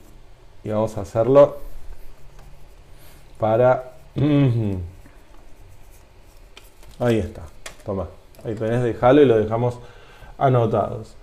[0.63, 1.57] Y vamos a hacerlo
[3.39, 3.91] para...
[6.99, 7.41] Ahí está.
[7.85, 8.07] Toma.
[8.43, 9.79] Ahí tenés, dejalo y lo dejamos
[10.37, 11.15] anotados.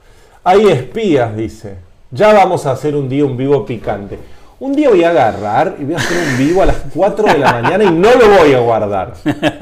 [0.45, 1.79] Hay espías, dice.
[2.11, 4.19] Ya vamos a hacer un día un vivo picante.
[4.61, 7.39] Un día voy a agarrar y voy a hacer un vivo a las 4 de
[7.39, 9.15] la mañana y no lo voy a guardar.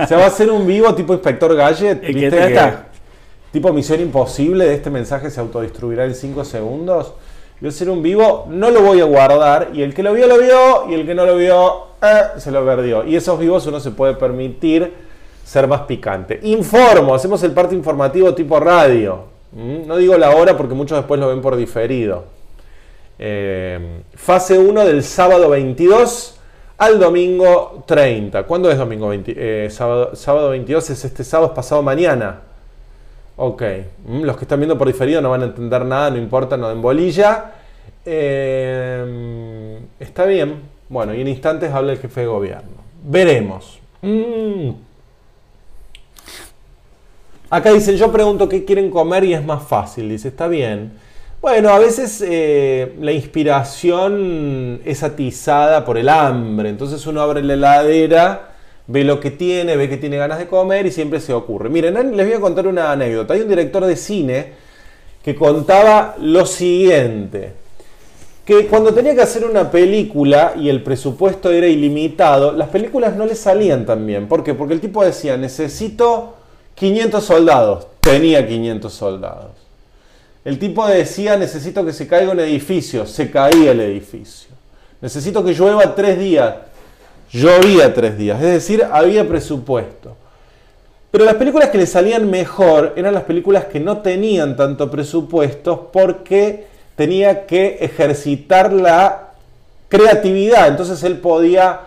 [0.03, 2.05] O sea, va a ser un vivo tipo Inspector Gadget.
[2.05, 2.90] El ¿viste ya que-.
[3.53, 7.15] Tipo misión imposible de este mensaje se autodestruirá en 5 segundos.
[7.63, 10.39] A hacer un vivo, no lo voy a guardar y el que lo vio lo
[10.39, 13.05] vio y el que no lo vio eh, se lo perdió.
[13.05, 14.93] Y esos vivos uno se puede permitir
[15.45, 16.41] ser más picante.
[16.43, 19.25] Informo, hacemos el parte informativo tipo radio.
[19.53, 19.87] ¿Mm?
[19.87, 22.25] No digo la hora porque muchos después lo ven por diferido.
[23.19, 26.41] Eh, fase 1 del sábado 22
[26.79, 28.45] al domingo 30.
[28.45, 29.35] ¿Cuándo es domingo 20?
[29.37, 32.41] Eh, sábado, sábado 22 es este sábado, es pasado mañana.
[33.43, 33.63] Ok,
[34.07, 36.69] Mm, los que están viendo por diferido no van a entender nada, no importa, no
[36.69, 37.53] den bolilla.
[38.05, 40.61] Eh, está bien.
[40.91, 42.83] Bueno, y en instantes habla el jefe de gobierno.
[43.03, 43.79] Veremos.
[44.03, 44.73] Mm.
[47.49, 50.11] Acá dicen, yo pregunto qué quieren comer y es más fácil.
[50.11, 50.93] Dice, está bien.
[51.41, 56.69] Bueno, a veces eh, la inspiración es atizada por el hambre.
[56.69, 58.50] Entonces uno abre la heladera,
[58.91, 61.69] ve lo que tiene, ve que tiene ganas de comer y siempre se ocurre.
[61.69, 63.35] Miren, les voy a contar una anécdota.
[63.35, 64.53] Hay un director de cine
[65.23, 67.53] que contaba lo siguiente.
[68.45, 73.27] Que cuando tenía que hacer una película y el presupuesto era ilimitado, las películas no
[73.27, 74.27] le salían tan bien.
[74.27, 74.55] ¿Por qué?
[74.55, 76.35] Porque el tipo decía, necesito
[76.75, 77.87] 500 soldados.
[78.01, 79.53] Tenía 500 soldados.
[80.45, 83.07] El tipo decía, necesito que se caiga un edificio.
[83.07, 84.51] Se caía el edificio.
[85.01, 86.55] Necesito que llueva tres días.
[87.33, 88.43] Llovía tres días.
[88.43, 90.17] Es decir, había presupuesto.
[91.11, 95.91] Pero las películas que le salían mejor eran las películas que no tenían tanto presupuesto
[95.93, 96.67] porque
[96.97, 99.31] tenía que ejercitar la
[99.89, 100.69] creatividad.
[100.69, 101.81] Entonces él podía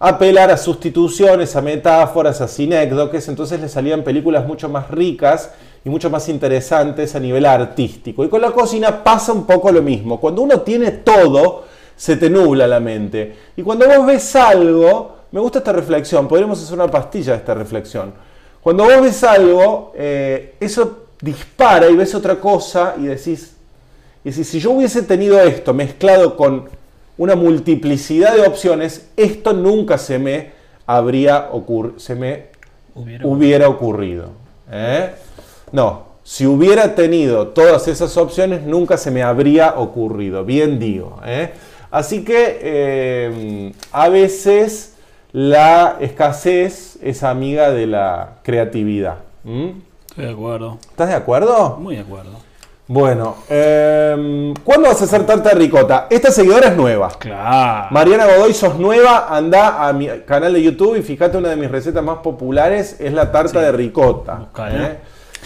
[0.00, 3.28] apelar a sustituciones, a metáforas, a sinécdoques.
[3.28, 5.50] Entonces le salían películas mucho más ricas
[5.84, 8.24] y mucho más interesantes a nivel artístico.
[8.24, 10.20] Y con la cocina pasa un poco lo mismo.
[10.20, 11.64] Cuando uno tiene todo,
[11.98, 13.34] se te nubla la mente.
[13.56, 17.52] Y cuando vos ves algo, me gusta esta reflexión, podríamos hacer una pastilla de esta
[17.52, 18.14] reflexión.
[18.62, 23.54] Cuando vos ves algo, eh, eso dispara y ves otra cosa y decís,
[24.24, 26.68] y decís, si yo hubiese tenido esto mezclado con
[27.18, 30.52] una multiplicidad de opciones, esto nunca se me
[30.86, 32.46] habría ocurrido, se me
[32.94, 34.30] Hubiera- hubiera ocurrido.
[34.70, 35.10] ¿eh?
[35.72, 41.20] No, si hubiera tenido todas esas opciones, nunca se me habría ocurrido, bien digo.
[41.26, 41.50] ¿eh?
[41.90, 44.94] Así que eh, a veces
[45.32, 49.16] la escasez es amiga de la creatividad.
[49.44, 49.74] ¿m?
[50.08, 50.78] Estoy de acuerdo.
[50.90, 51.76] ¿Estás de acuerdo?
[51.80, 52.48] Muy de acuerdo.
[52.90, 56.06] Bueno, eh, ¿cuándo vas a hacer tarta de ricota?
[56.08, 57.10] Esta seguidora es nueva.
[57.18, 57.88] Claro.
[57.90, 61.70] Mariana Godoy, sos nueva, anda a mi canal de YouTube y fíjate, una de mis
[61.70, 64.36] recetas más populares es la tarta de ricota.
[64.36, 64.86] Buscala.
[64.86, 64.98] ¿eh?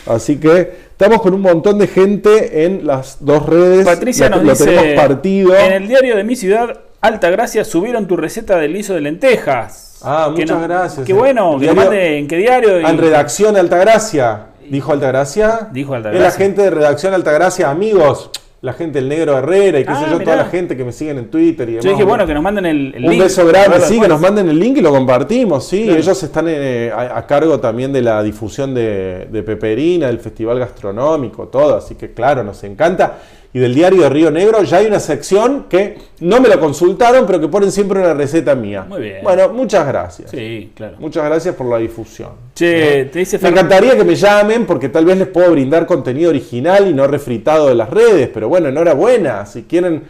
[0.07, 3.85] Así que estamos con un montón de gente en las dos redes.
[3.87, 5.57] Patricia lo, nos lo dice, tenemos partido.
[5.57, 9.99] en el diario de mi ciudad, Altagracia, subieron tu receta del guiso de lentejas.
[10.03, 11.07] Ah, Que muchas no- gracias.
[11.07, 12.81] Qué bueno, que lo diario- mande en qué diario.
[12.81, 14.47] y- En redacción de Altagracia.
[14.69, 15.69] ¿Dijo Altagracia?
[15.73, 16.27] Dijo Altagracia.
[16.29, 18.31] Es la gente de redacción Altagracia, amigos.
[18.63, 20.25] La gente del Negro Herrera y qué Ah, sé yo, mirá.
[20.25, 21.85] toda la gente que me siguen en Twitter y demás.
[21.85, 23.23] Yo dije, bueno, que nos manden el, el Un link.
[23.25, 25.83] beso para grande, sí, que nos manden el link y lo compartimos, sí.
[25.85, 25.99] Claro.
[25.99, 30.61] Ellos están eh, a, a cargo también de la difusión de, de Peperina, del Festival
[30.61, 33.19] Gastronómico, todo, así que claro, nos encanta.
[33.55, 37.27] Y del diario de Río Negro ya hay una sección que no me la consultaron,
[37.27, 38.87] pero que ponen siempre una receta mía.
[38.89, 39.19] Muy bien.
[39.23, 40.31] Bueno, muchas gracias.
[40.31, 40.97] Sí, claro.
[40.99, 42.31] Muchas gracias por la difusión.
[42.55, 46.31] Che, te dice Me encantaría que me llamen porque tal vez les puedo brindar contenido
[46.31, 49.45] original y no refritado de las redes, pero bueno, enhorabuena.
[49.45, 50.03] Si quieren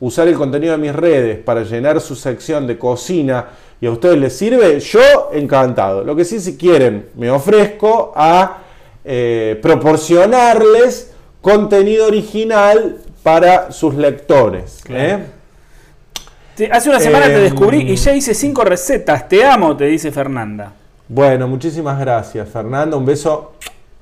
[0.00, 3.46] usar el contenido de mis redes para llenar su sección de cocina
[3.80, 6.02] y a ustedes les sirve, yo encantado.
[6.02, 8.58] Lo que sí, si quieren, me ofrezco a
[9.04, 14.82] eh, proporcionarles contenido original para sus lectores.
[14.88, 15.18] ¿eh?
[16.70, 19.28] Hace una semana te Em, descubrí y ya hice cinco recetas.
[19.28, 20.72] Te amo, te dice Fernanda.
[21.08, 22.98] Bueno, muchísimas gracias, Fernando.
[22.98, 23.52] Un beso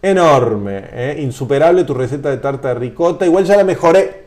[0.00, 0.84] enorme.
[0.92, 1.16] ¿eh?
[1.20, 3.26] Insuperable tu receta de tarta de ricota.
[3.26, 4.26] Igual ya la mejoré.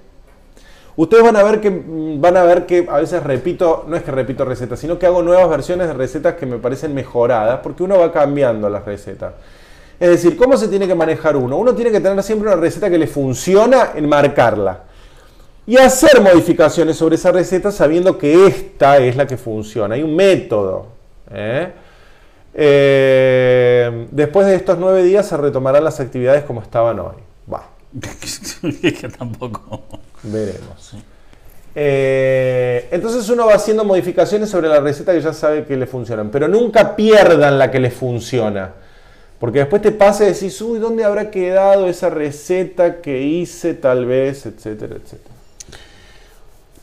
[0.96, 4.04] Ustedes van a ver que mm, van a ver que a veces repito, no es
[4.04, 7.84] que repito recetas, sino que hago nuevas versiones de recetas que me parecen mejoradas, porque
[7.84, 9.34] uno va cambiando las recetas.
[10.00, 11.58] Es decir, ¿cómo se tiene que manejar uno?
[11.58, 14.84] Uno tiene que tener siempre una receta que le funciona, enmarcarla.
[15.68, 19.96] Y hacer modificaciones sobre esa receta sabiendo que esta es la que funciona.
[19.96, 20.88] Hay un método.
[21.32, 21.72] ¿eh?
[22.54, 27.16] Eh, después de estos nueve días se retomarán las actividades como estaban hoy.
[27.52, 27.68] Va,
[28.82, 29.82] que tampoco.
[30.24, 30.96] veremos.
[31.76, 36.30] Eh, entonces uno va haciendo modificaciones sobre la receta que ya sabe que le funcionan,
[36.30, 38.74] pero nunca pierdan la que les funciona.
[39.40, 44.06] Porque después te pasa y decís, uy, ¿dónde habrá quedado esa receta que hice tal
[44.06, 45.36] vez, etcétera, etcétera?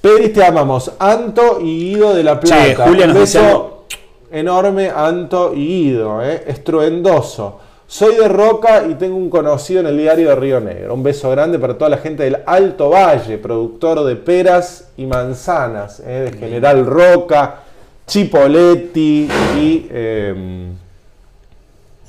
[0.00, 0.92] Pedri, te amamos.
[0.98, 2.64] Anto y Guido de la Plata.
[2.64, 3.84] Che, Julia nos beso
[4.30, 6.24] enorme, Anto y Guido.
[6.24, 6.44] ¿eh?
[6.46, 7.60] Estruendoso.
[7.88, 10.94] Soy de Roca y tengo un conocido en el diario de Río Negro.
[10.94, 16.00] Un beso grande para toda la gente del Alto Valle, productor de peras y manzanas,
[16.00, 16.30] ¿eh?
[16.30, 17.60] de General Roca,
[18.06, 20.74] Chipoletti y em,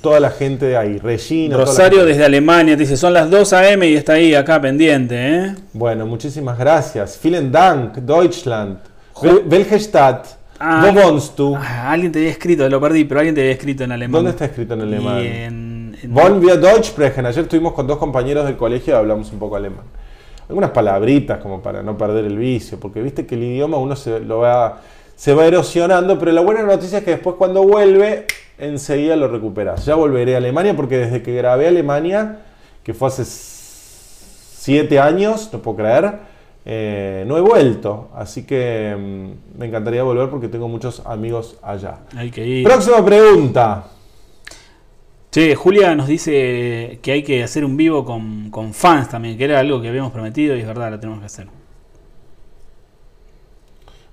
[0.01, 0.99] toda la gente de ahí.
[0.99, 1.57] Regina.
[1.57, 3.87] Rosario desde Alemania te dice, son las 2 a.m.
[3.87, 5.55] y está ahí acá pendiente, ¿eh?
[5.73, 7.19] Bueno, muchísimas gracias.
[7.23, 8.77] Vielen Dank, Deutschland.
[9.21, 10.25] Wel- Welche Stadt?
[10.59, 10.91] Ah,
[11.35, 11.55] du?
[11.55, 14.13] Ah, alguien te había escrito, lo perdí, pero alguien te había escrito en alemán.
[14.13, 15.23] ¿Dónde está escrito en alemán?
[15.23, 17.25] Y en- en- wir Deutsch sprechen?
[17.25, 19.83] Ayer estuvimos con dos compañeros del colegio y hablamos un poco alemán.
[20.49, 24.19] Algunas palabritas como para no perder el vicio, porque viste que el idioma uno se
[24.19, 24.81] lo va
[25.15, 28.25] se va erosionando, pero la buena noticia es que después cuando vuelve
[28.57, 29.85] enseguida lo recuperas.
[29.85, 32.39] Ya volveré a Alemania porque desde que grabé Alemania,
[32.83, 36.13] que fue hace siete años, no puedo creer,
[36.65, 38.09] eh, no he vuelto.
[38.15, 41.99] Así que mm, me encantaría volver porque tengo muchos amigos allá.
[42.15, 42.63] Hay que ir.
[42.63, 43.85] Próxima pregunta.
[45.29, 49.43] Che, Julia nos dice que hay que hacer un vivo con, con fans también, que
[49.43, 51.47] era algo que habíamos prometido y es verdad, lo tenemos que hacer.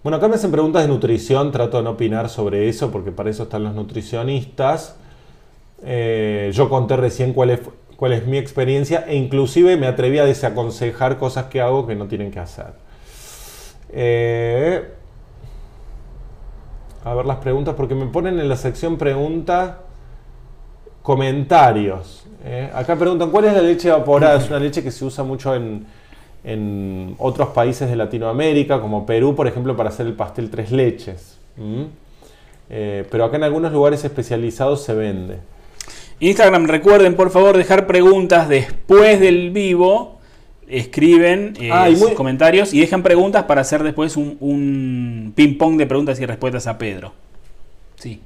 [0.04, 3.30] Bueno, acá me hacen preguntas de nutrición, trato de no opinar sobre eso porque para
[3.30, 4.96] eso están los nutricionistas.
[5.82, 7.60] Eh, yo conté recién cuál es,
[7.96, 12.06] cuál es mi experiencia e inclusive me atreví a desaconsejar cosas que hago que no
[12.06, 12.74] tienen que hacer.
[13.88, 14.90] Eh,
[17.02, 19.84] a ver las preguntas porque me ponen en la sección pregunta
[21.00, 22.26] comentarios.
[22.44, 22.70] eh.
[22.74, 24.36] Acá preguntan, ¿cuál es la leche evaporada?
[24.36, 25.86] Es una leche que se usa mucho en,
[26.44, 31.38] en otros países de Latinoamérica, como Perú, por ejemplo, para hacer el pastel tres leches.
[31.56, 31.82] ¿Mm?
[32.70, 35.38] Eh, pero acá en algunos lugares especializados se vende.
[36.20, 40.12] Instagram, recuerden por favor dejar preguntas después del vivo.
[40.66, 45.32] Escriben eh, Ah, y sus muy- comentarios y dejan preguntas para hacer después un, un
[45.36, 47.12] ping-pong de preguntas y respuestas a Pedro.
[47.96, 48.20] Sí.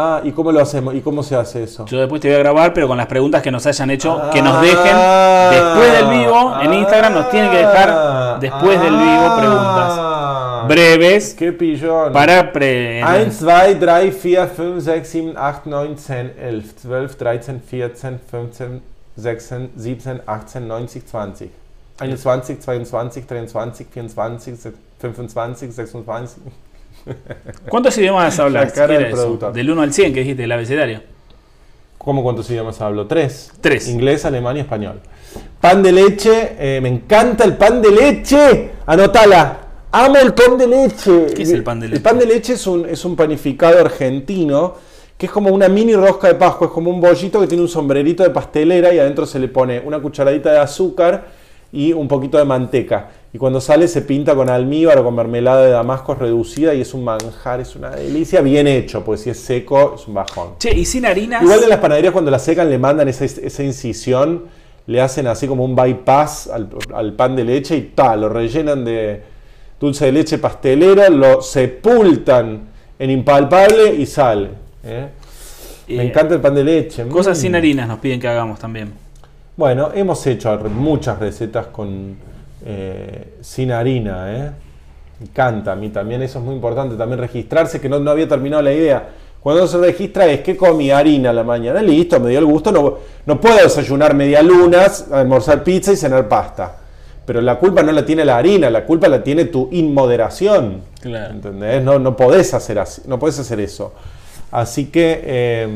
[0.00, 0.94] Ah, ¿y cómo lo hacemos?
[0.94, 1.84] ¿Y cómo se hace eso?
[1.86, 4.40] Yo después te voy a grabar, pero con las preguntas que nos hayan hecho, que
[4.40, 4.60] nos Ah,
[5.50, 6.54] dejen después del vivo.
[6.62, 12.12] En Instagram nos tienen que dejar después del vivo preguntas Ah, breves ¡Qué pillón!
[12.12, 17.56] para pre 1, 2, 3, 4, 5, 6, 7, 8, 9, 10, 11, 12, 13,
[17.56, 18.80] 14, 15,
[19.16, 20.86] 16, 17, 18, 19,
[21.26, 21.50] 20.
[22.06, 22.40] 21,
[22.86, 23.52] 22, 23,
[25.00, 26.67] 24, 25, 26.
[27.68, 28.66] ¿Cuántos idiomas hablas?
[28.66, 29.52] La cara ¿Qué era del.
[29.52, 31.02] Del 1 al 100 que dijiste, el abecedario.
[31.96, 33.06] ¿Cómo cuántos idiomas hablo?
[33.06, 33.50] Tres.
[33.60, 33.88] Tres.
[33.88, 35.00] Inglés, alemán y español.
[35.60, 38.70] Pan de leche, eh, me encanta el pan de leche.
[38.86, 39.58] Anotala.
[39.90, 41.26] Amo el pan de leche.
[41.34, 42.02] ¿Qué es el pan de El leche?
[42.02, 44.74] pan de leche es un, es un panificado argentino
[45.16, 46.68] que es como una mini rosca de Pascua.
[46.68, 49.80] Es como un bollito que tiene un sombrerito de pastelera y adentro se le pone
[49.80, 51.26] una cucharadita de azúcar
[51.72, 53.08] y un poquito de manteca.
[53.32, 56.94] Y cuando sale se pinta con almíbar o con mermelada de damasco reducida y es
[56.94, 58.40] un manjar, es una delicia.
[58.40, 60.54] Bien hecho, pues si es seco es un bajón.
[60.58, 61.42] Che, y sin harinas.
[61.42, 64.44] Igual en las panaderías cuando la secan le mandan esa, esa incisión,
[64.86, 68.82] le hacen así como un bypass al, al pan de leche y tal, lo rellenan
[68.86, 69.22] de
[69.78, 72.60] dulce de leche pastelera, lo sepultan
[72.98, 74.48] en impalpable y sale.
[74.84, 75.08] ¿eh?
[75.88, 77.06] Me Eh, encanta el pan de leche.
[77.08, 77.40] Cosas Mm.
[77.42, 78.92] sin harinas nos piden que hagamos también.
[79.58, 82.16] Bueno, hemos hecho muchas recetas con
[82.64, 84.50] eh, sin harina, ¿eh?
[85.18, 88.28] Me encanta, a mí también eso es muy importante, también registrarse, que no, no había
[88.28, 89.08] terminado la idea.
[89.40, 92.70] Cuando se registra es que comí harina a la mañana, listo, me dio el gusto,
[92.70, 96.76] no, no puedo desayunar medialunas, almorzar pizza y cenar pasta.
[97.26, 100.82] Pero la culpa no la tiene la harina, la culpa la tiene tu inmoderación.
[101.00, 101.34] Claro.
[101.34, 101.82] ¿Entendés?
[101.82, 103.92] No, no podés hacer así, no podés hacer eso.
[104.50, 105.68] Así que eh,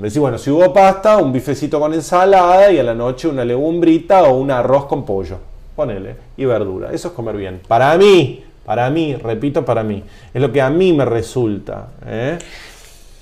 [0.00, 4.22] decís, bueno, si hubo pasta, un bifecito con ensalada y a la noche una legumbrita
[4.24, 5.38] o un arroz con pollo.
[5.74, 6.14] Ponele.
[6.36, 6.90] Y verdura.
[6.92, 7.60] Eso es comer bien.
[7.66, 10.02] Para mí, para mí, repito, para mí.
[10.32, 11.88] Es lo que a mí me resulta.
[12.06, 12.38] ¿eh?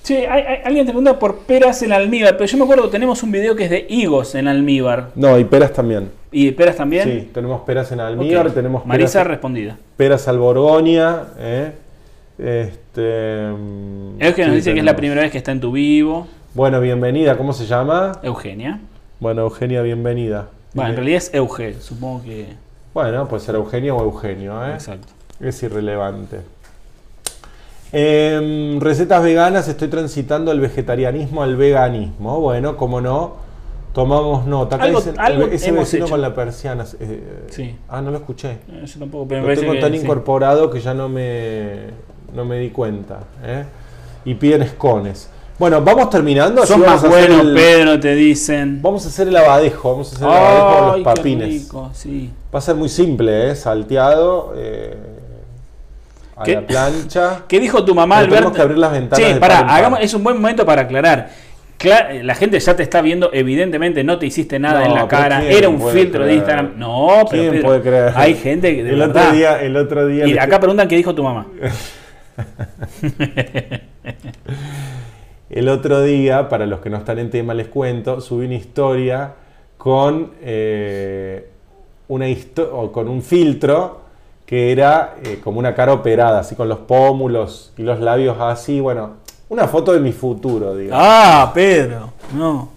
[0.09, 3.31] Hay- hay- alguien te pregunta por peras en almíbar, pero yo me acuerdo, tenemos un
[3.33, 5.09] video que es de higos en almíbar.
[5.15, 6.11] No, y peras también.
[6.31, 7.05] ¿Y peras también?
[7.05, 8.55] Sí, tenemos peras en almíbar, Ok.
[8.55, 9.79] tenemos Marisa peras, respondida.
[9.97, 11.23] peras al Borgoña.
[11.39, 11.73] ¿eh?
[12.39, 15.61] Este, mm, Es que nos sí, dice que es la primera vez que está en
[15.61, 16.27] tu vivo.
[16.55, 17.37] Bueno, bienvenida.
[17.37, 18.13] ¿Cómo se llama?
[18.23, 18.81] Eugenia.
[19.21, 20.49] Bueno, Eugenia, bienvenida.
[20.75, 22.47] Bueno, en realidad es Euge, supongo que.
[22.95, 24.73] Bueno, puede ser Eugenio o Eugenio, ¿eh?
[24.75, 25.09] Exacto.
[25.41, 26.41] Es irrelevante.
[27.93, 32.41] Em, recetas veganas, estoy transitando el vegetarianismo al veganismo.
[32.41, 33.35] Bueno, como no,
[33.93, 34.77] tomamos nota.
[34.77, 36.13] Acá Algo- dicen, algo ese hemos vecino hecho.
[36.13, 36.85] con la persiana.
[37.01, 37.77] eh, Sí.
[37.89, 38.53] Ah, no lo escuché.
[38.69, 39.81] Eh, Yo tampoco, pero me Lo parece tengo que.
[39.81, 39.99] tan sí.
[39.99, 41.81] incorporado que ya no me,
[42.35, 43.21] no me di cuenta.
[43.45, 43.65] ¿eh?
[44.25, 45.29] Y piden escones.
[45.59, 46.65] Bueno, vamos terminando.
[46.67, 48.81] Son vamos más buenos, el- Pedro, te dicen.
[48.83, 49.93] Vamos a hacer el abadejo.
[49.93, 51.49] Vamos a hacer el abadejo con los papines.
[51.49, 52.31] rico, sí.
[52.55, 53.55] Va a ser muy simple, ¿eh?
[53.55, 54.55] Salteado.
[54.57, 54.97] eh,
[56.37, 56.55] a ¿Qué?
[56.55, 57.43] la plancha.
[57.49, 58.35] ¿Qué dijo tu mamá, Alberto?
[58.37, 59.77] tenemos que abrir las ventanas de pará, par en par.
[59.79, 61.31] hagamos, es un buen momento para aclarar.
[61.79, 65.09] Cla- la gente ya te está viendo, evidentemente no te hiciste nada No, en la
[65.09, 66.35] cara, ¿quién era un filtro de?
[66.35, 66.73] Instagram.
[66.77, 68.13] No, pero ¿Quién Pedro, puede creer?
[68.17, 69.25] hay gente que de el verdad.
[69.25, 70.27] otro día, el otro día.
[70.27, 71.47] Y acá preguntan qué dijo tu mamá.
[75.51, 79.35] El otro día, para los que no están en tema, les cuento, subí una historia
[79.77, 81.51] con, eh,
[82.09, 82.27] una
[82.93, 84.01] con un filtro
[84.47, 88.81] que era eh, como una cara operada, así con los pómulos y los labios así.
[88.81, 89.17] Bueno,
[89.49, 90.93] una foto de mi futuro, digo.
[90.95, 92.13] Ah, Pedro.
[92.35, 92.69] No.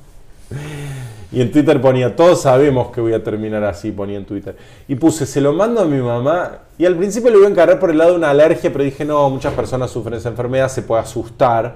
[1.32, 4.56] Y en Twitter ponía, todos sabemos que voy a terminar así, ponía en Twitter.
[4.88, 6.60] Y puse, se lo mando a mi mamá.
[6.78, 9.04] Y al principio lo iba a encargar por el lado de una alergia, pero dije,
[9.06, 11.76] no, muchas personas sufren esa enfermedad, se puede asustar.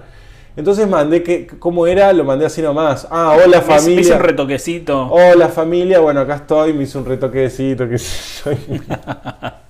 [0.55, 2.11] Entonces mandé que, ¿cómo era?
[2.13, 3.07] Lo mandé así nomás.
[3.09, 4.15] Ah, hola hice- Me hice familia.
[4.15, 5.07] un retoquecito.
[5.11, 8.77] Hola familia, bueno, acá estoy, me hice un retoquecito, qué sé yo.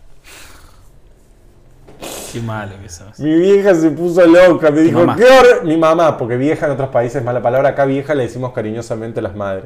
[2.31, 3.19] Qué malo que sos.
[3.19, 5.15] Mi vieja se puso loca, me dijo, mamá.
[5.15, 8.23] ¿qué hor-?" Mi mamá, porque vieja en otros países es mala palabra, acá vieja le
[8.23, 9.65] decimos cariñosamente a las madres.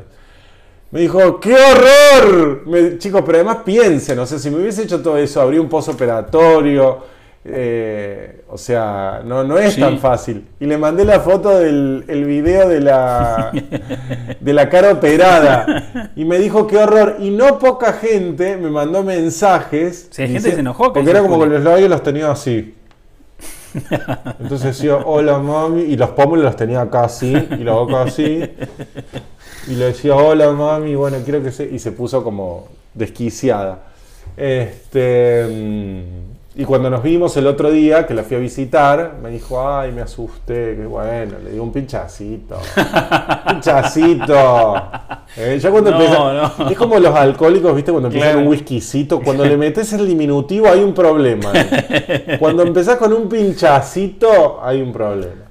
[0.91, 2.61] Me dijo, ¡qué horror!
[2.67, 5.67] Me- chicos, pero además piensen, o sea, si me hubiese hecho todo eso, habría un
[5.69, 6.99] posoperatorio,
[7.45, 9.81] eh, o sea, no, no es Sí.
[9.81, 10.45] tan fácil.
[10.59, 13.51] Y le mandé la foto del el video de la,
[14.39, 16.11] de la cara operada.
[16.15, 17.17] Y me dijo, ¡qué horror!
[17.19, 20.07] Y no poca gente me mandó mensajes.
[20.11, 22.31] Sí, hay gente que se enojó, que Porque era como con los labios los tenía
[22.31, 22.75] así.
[24.39, 28.43] Entonces decía, hola mami, y los pómulos los tenía acá así, y la boca así.
[29.67, 31.65] Y le decía, hola mami, bueno, quiero que se...
[31.65, 33.79] Y se puso como desquiciada.
[34.37, 39.29] Este, mm, y cuando nos vimos el otro día, que la fui a visitar, me
[39.31, 42.57] dijo, ay, me asusté, que bueno, le di un pinchacito.
[43.47, 44.75] pinchacito.
[45.37, 46.69] Eh, ya cuando No, empieza- no.
[46.69, 47.91] Es como los alcohólicos, ¿viste?
[47.91, 48.45] Cuando empiezan Claro.
[48.45, 51.51] un whiskycito, cuando le metes el diminutivo hay un problema.
[52.39, 55.42] Cuando empezás con un pinchacito hay un problema.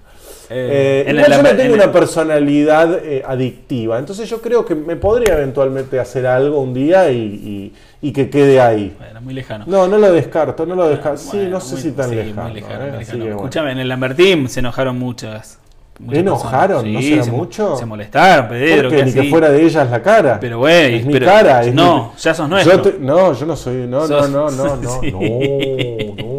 [0.54, 4.40] Eh, en igual el- yo no en tengo el- una personalidad eh, adictiva, entonces yo
[4.40, 7.72] creo que me podría eventualmente hacer algo un día y, y-
[8.08, 8.94] y que quede ahí.
[8.98, 9.64] Bueno, muy lejano.
[9.68, 11.18] No, no lo descarto, no lo descarto.
[11.18, 12.42] sí, no sé muy- si tan sí, lejano.
[12.48, 13.18] Muy lejano, eh, muy así lejano.
[13.18, 13.36] que bueno.
[13.36, 15.58] Escúchame, en el Lambertín se enojaron muchas.
[16.00, 16.92] muchas ¿Enojaron?
[16.92, 17.76] ¿No será se mucho?
[17.76, 18.88] Se molestaron, Pedro.
[18.88, 20.38] Porque que ni que fuera de ellas la cara.
[20.40, 21.62] Pero, güey, es mi pero- cara.
[21.62, 22.82] es no, mi- ya sos Yo nuestro.
[22.82, 23.86] te- no, yo no soy.
[23.86, 25.12] No, Sos- no, no, no, no, Sí.
[25.12, 26.31] no, no.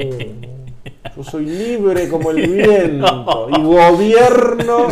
[1.23, 4.87] Yo soy libre como el viento y gobierno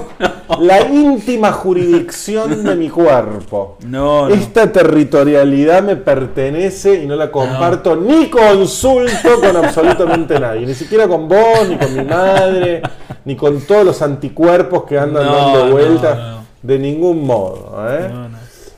[0.60, 3.78] la íntima jurisdicción de mi cuerpo.
[3.86, 4.34] No, no.
[4.34, 11.08] Esta territorialidad me pertenece y no la comparto ni consulto con absolutamente nadie, ni siquiera
[11.08, 12.82] con vos, ni con mi madre,
[13.26, 17.76] ni con todos los anticuerpos que andan dando vueltas, de ningún modo.
[17.90, 18.10] ¿eh?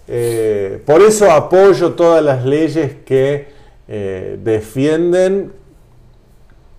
[0.08, 3.48] Eh, por eso apoyo todas las leyes que
[3.88, 5.54] eh, defienden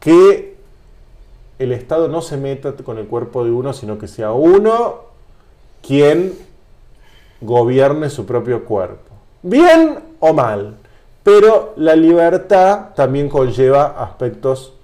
[0.00, 0.53] que
[1.58, 5.02] el Estado no se meta con el cuerpo de uno, sino que sea uno
[5.86, 6.34] quien
[7.40, 9.10] gobierne su propio cuerpo.
[9.42, 10.76] Bien o mal,
[11.22, 14.74] pero la libertad también conlleva aspectos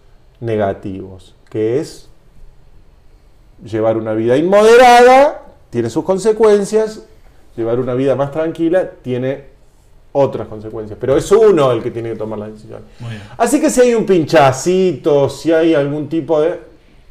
[0.40, 2.08] negativos, que es
[3.64, 7.04] llevar una vida inmoderada, tiene sus consecuencias,
[7.56, 9.44] llevar una vida más tranquila tiene
[10.12, 12.38] otras consecuencias, pero es uno el que tiene que tomar.
[12.38, 12.48] Muy
[13.10, 13.22] bien.
[13.38, 16.58] Así que si hay un pinchacito, si hay algún tipo de...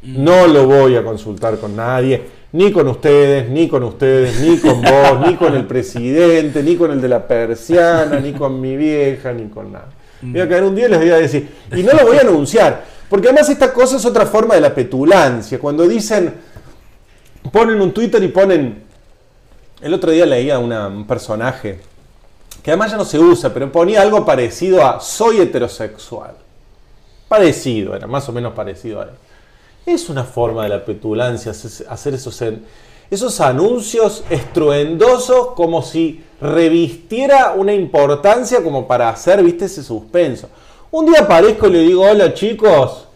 [0.01, 2.21] No lo voy a consultar con nadie,
[2.53, 6.91] ni con ustedes, ni con ustedes, ni con vos, ni con el presidente, ni con
[6.91, 9.89] el de la persiana, ni con mi vieja, ni con nada.
[10.21, 12.21] Voy a caer un día y les voy a decir, y no lo voy a
[12.21, 15.59] anunciar, porque además esta cosa es otra forma de la petulancia.
[15.59, 16.33] Cuando dicen,
[17.51, 18.83] ponen un Twitter y ponen,
[19.81, 21.79] el otro día leía una- un personaje
[22.63, 26.31] que además ya no se usa, pero ponía algo parecido a soy heterosexual.
[27.27, 29.09] Parecido, era más o menos parecido a él.
[29.85, 32.43] Es una forma de la petulancia hacer esos,
[33.09, 40.49] esos anuncios estruendosos como si revistiera una importancia como para hacer, viste, ese suspenso.
[40.91, 43.07] Un día aparezco y le digo, hola chicos,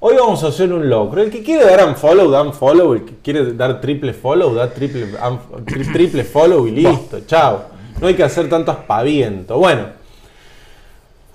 [0.00, 1.22] hoy vamos a hacer un locro.
[1.22, 2.92] El que quiere dar unfollow, da unfollow.
[2.94, 7.62] El que quiere dar triple follow, da triple, un- tri- triple follow y listo, chao.
[8.00, 9.58] No hay que hacer tanto aspaviento.
[9.58, 10.00] Bueno.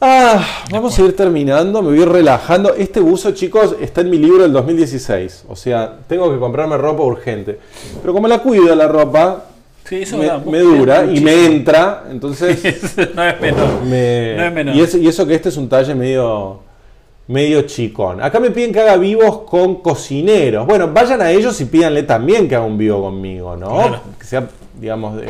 [0.02, 2.74] Ah, vamos a ir terminando, me voy relajando.
[2.76, 5.46] Este buzo, chicos, está en mi libro del 2016.
[5.50, 7.60] O sea, tengo que comprarme ropa urgente.
[8.02, 9.46] Pero como la cuido la ropa,
[9.88, 12.06] Sí, eso me, dura y me entra.
[12.10, 13.82] Entonces, no es menor.
[13.86, 14.76] me- No es menor.
[14.76, 16.60] y, eso, y eso que este es un talle medio,
[17.28, 18.22] medio chicón.
[18.22, 20.66] Acá me piden que haga vivos con cocineros.
[20.66, 23.76] Bueno, vayan a ellos y pídanle también que haga un vivo conmigo, ¿no?
[23.76, 24.00] Claro.
[24.20, 24.48] Que sea,
[24.80, 25.28] digamos, de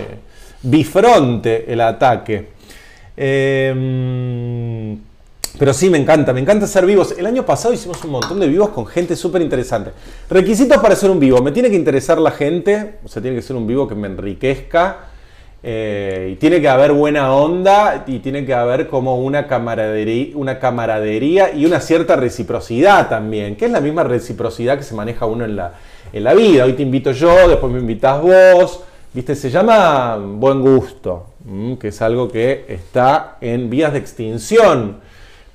[0.66, 2.50] bifronte el ataque.
[3.16, 4.98] Eh,
[5.58, 7.16] pero sí, me encanta, me encanta hacer vivos.
[7.18, 9.92] El año pasado hicimos un montón de vivos con gente súper interesante.
[10.30, 11.42] Requisitos para hacer un vivo.
[11.42, 14.08] Me tiene que interesar la gente, o sea, tiene que ser un vivo que me
[14.08, 14.98] enriquezca.
[15.68, 20.60] eh, y tiene que haber buena onda y tiene que haber como una camaradería, una
[20.60, 25.44] camaradería y una cierta reciprocidad también, que es la misma reciprocidad que se maneja uno
[25.44, 25.74] en la,
[26.14, 26.66] en la vida.
[26.66, 28.84] Hoy te invito yo, después me invitas vos,
[29.16, 29.36] ¿viste?
[29.36, 31.78] Se llama buen gusto, ¿m?
[31.80, 35.06] que es algo que está en vías de extinción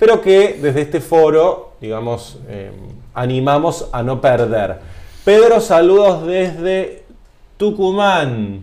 [0.01, 2.71] pero que desde este foro, digamos, eh,
[3.13, 4.79] animamos a no perder.
[5.27, 7.05] Pedro, saludos desde
[7.59, 8.63] Tucumán.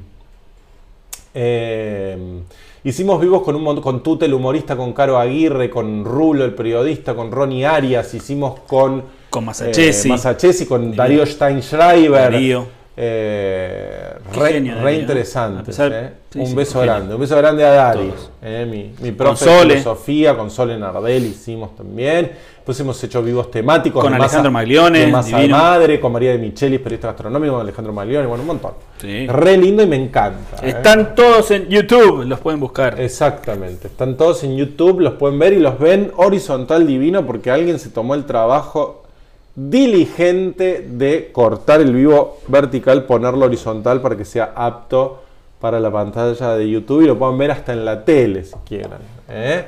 [1.35, 2.39] Eh,
[2.83, 7.13] hicimos vivos con un con Tute, el humorista, con Caro Aguirre, con Rulo, el periodista,
[7.13, 10.07] con Ronnie Arias, hicimos con Con Masachesi.
[10.07, 12.31] eh, Masachesi, con Darío Steinschreiber.
[12.31, 12.76] Darío.
[12.99, 15.01] Eh, re, genio, re Darío, ¿no?
[15.01, 15.59] interesante.
[15.61, 16.11] A pesar- eh.
[16.31, 16.93] sí, un sí, beso genio.
[16.95, 17.13] grande.
[17.13, 18.13] Un beso grande a Dari.
[18.41, 22.31] Eh, mi, mi profe Con de filosofía, con Sole Nardel hicimos también.
[22.55, 24.01] Después hemos hecho vivos temáticos.
[24.03, 25.57] Con de Alejandro masa- Maglione, de masa divino.
[25.57, 28.71] madre, con María de Michelis, periodista gastronómico, con Alejandro Maglione, bueno, un montón.
[28.99, 29.27] Sí.
[29.27, 30.57] Re lindo y me encanta.
[30.63, 30.69] eh.
[30.69, 32.99] Están todos en YouTube, los pueden buscar.
[32.99, 37.79] Exactamente, están todos en YouTube, los pueden ver y los ven horizontal divino porque alguien
[37.79, 39.03] se tomó el trabajo
[39.59, 45.23] diligente de cortar el vivo vertical, ponerlo horizontal para que sea apto
[45.59, 48.99] para la pantalla de YouTube y lo puedan ver hasta en la tele si quieren.
[49.27, 49.65] ¿eh?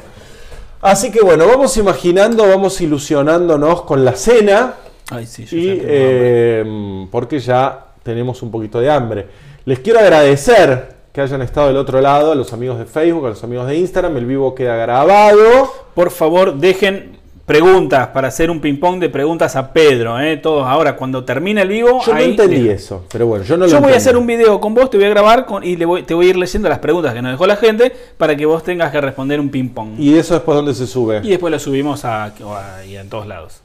[0.81, 4.75] Así que bueno, vamos imaginando, vamos ilusionándonos con la cena
[5.09, 9.25] Ay, sí, yo y eh, porque ya tenemos un poquito de hambre.
[9.65, 13.29] Les quiero agradecer que hayan estado del otro lado, a los amigos de Facebook, a
[13.29, 15.73] los amigos de Instagram, el vivo queda grabado.
[15.95, 17.18] Por favor, dejen
[17.49, 20.19] preguntas para hacer un ping-pong de preguntas a Pedro.
[20.19, 20.37] ¿eh?
[20.37, 21.99] Todos ahora, cuando termine el vivo.
[22.05, 24.61] Yo no entendí eso, pero bueno, yo no lo Yo voy a hacer un video
[24.61, 26.69] con vos, te voy a grabar con- y le voy- te voy a ir leyendo
[26.69, 29.95] las preguntas que nos dejó la gente para que vos tengas que responder un ping-pong.
[29.97, 31.21] Y, ¿Y eso después dónde se sube?
[31.21, 33.61] después lo subimos a, a- y en todos lados.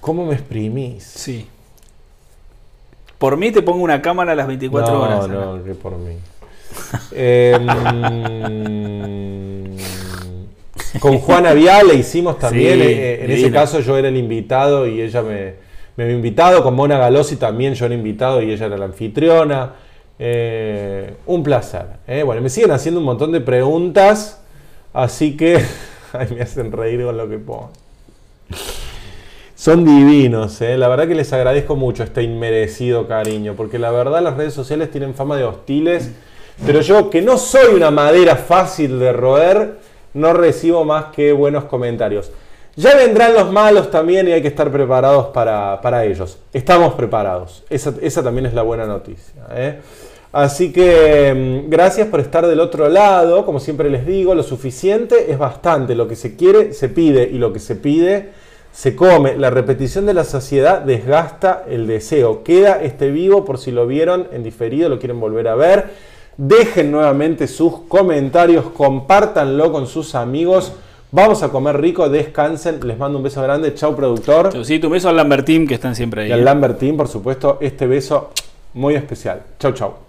[0.00, 1.02] ¿Cómo me exprimís?
[1.02, 1.48] Sí.
[3.18, 5.28] Por mí te pongo una cámara a las 24 no, horas.
[5.28, 6.14] No, que por mí.
[7.10, 7.58] Eh,
[11.00, 12.74] con Juana Vial le hicimos también.
[12.80, 15.54] Sí, eh, en ese caso yo era el invitado y ella me,
[15.96, 16.62] me había invitado.
[16.62, 19.72] Con Mona Galossi también yo era invitado y ella era la anfitriona.
[20.18, 21.86] Eh, un placer.
[22.06, 22.22] eh.
[22.22, 24.40] Bueno, me siguen haciendo un montón de preguntas.
[24.92, 25.64] Así que.
[26.12, 27.70] Ay, me hacen reír con lo que pongo.
[29.54, 30.78] Son divinos, ¿eh?
[30.78, 34.88] la verdad que les agradezco mucho este inmerecido cariño, porque la verdad las redes sociales
[34.90, 36.12] tienen fama de hostiles,
[36.64, 39.78] pero yo que no soy una madera fácil de roer,
[40.18, 42.30] no recibo más que buenos comentarios.
[42.76, 46.38] Ya vendrán los malos también y hay que estar preparados para, para ellos.
[46.52, 49.42] Estamos preparados, esa, esa también es la buena noticia.
[49.52, 49.80] ¿eh?
[50.32, 55.32] Así que mm, gracias por estar del otro lado, como siempre les digo, lo suficiente
[55.32, 58.30] es bastante, lo que se quiere se pide y lo que se pide
[58.70, 59.36] se come.
[59.36, 62.44] La repetición de la saciedad desgasta el deseo.
[62.44, 65.86] Queda este vivo por si lo vieron en diferido, lo quieren volver a ver.
[66.38, 70.72] Dejen nuevamente sus comentarios, compártanlo con sus amigos.
[71.10, 72.78] Vamos a comer rico, descansen.
[72.86, 73.74] Les mando un beso grande.
[73.74, 74.64] Chau, productor.
[74.64, 76.28] Sí, tu beso al Lambertín que están siempre ahí.
[76.28, 76.44] Y al ¿eh?
[76.44, 78.30] Lambertín, por supuesto, este beso
[78.74, 79.42] muy especial.
[79.58, 80.07] Chau, chau.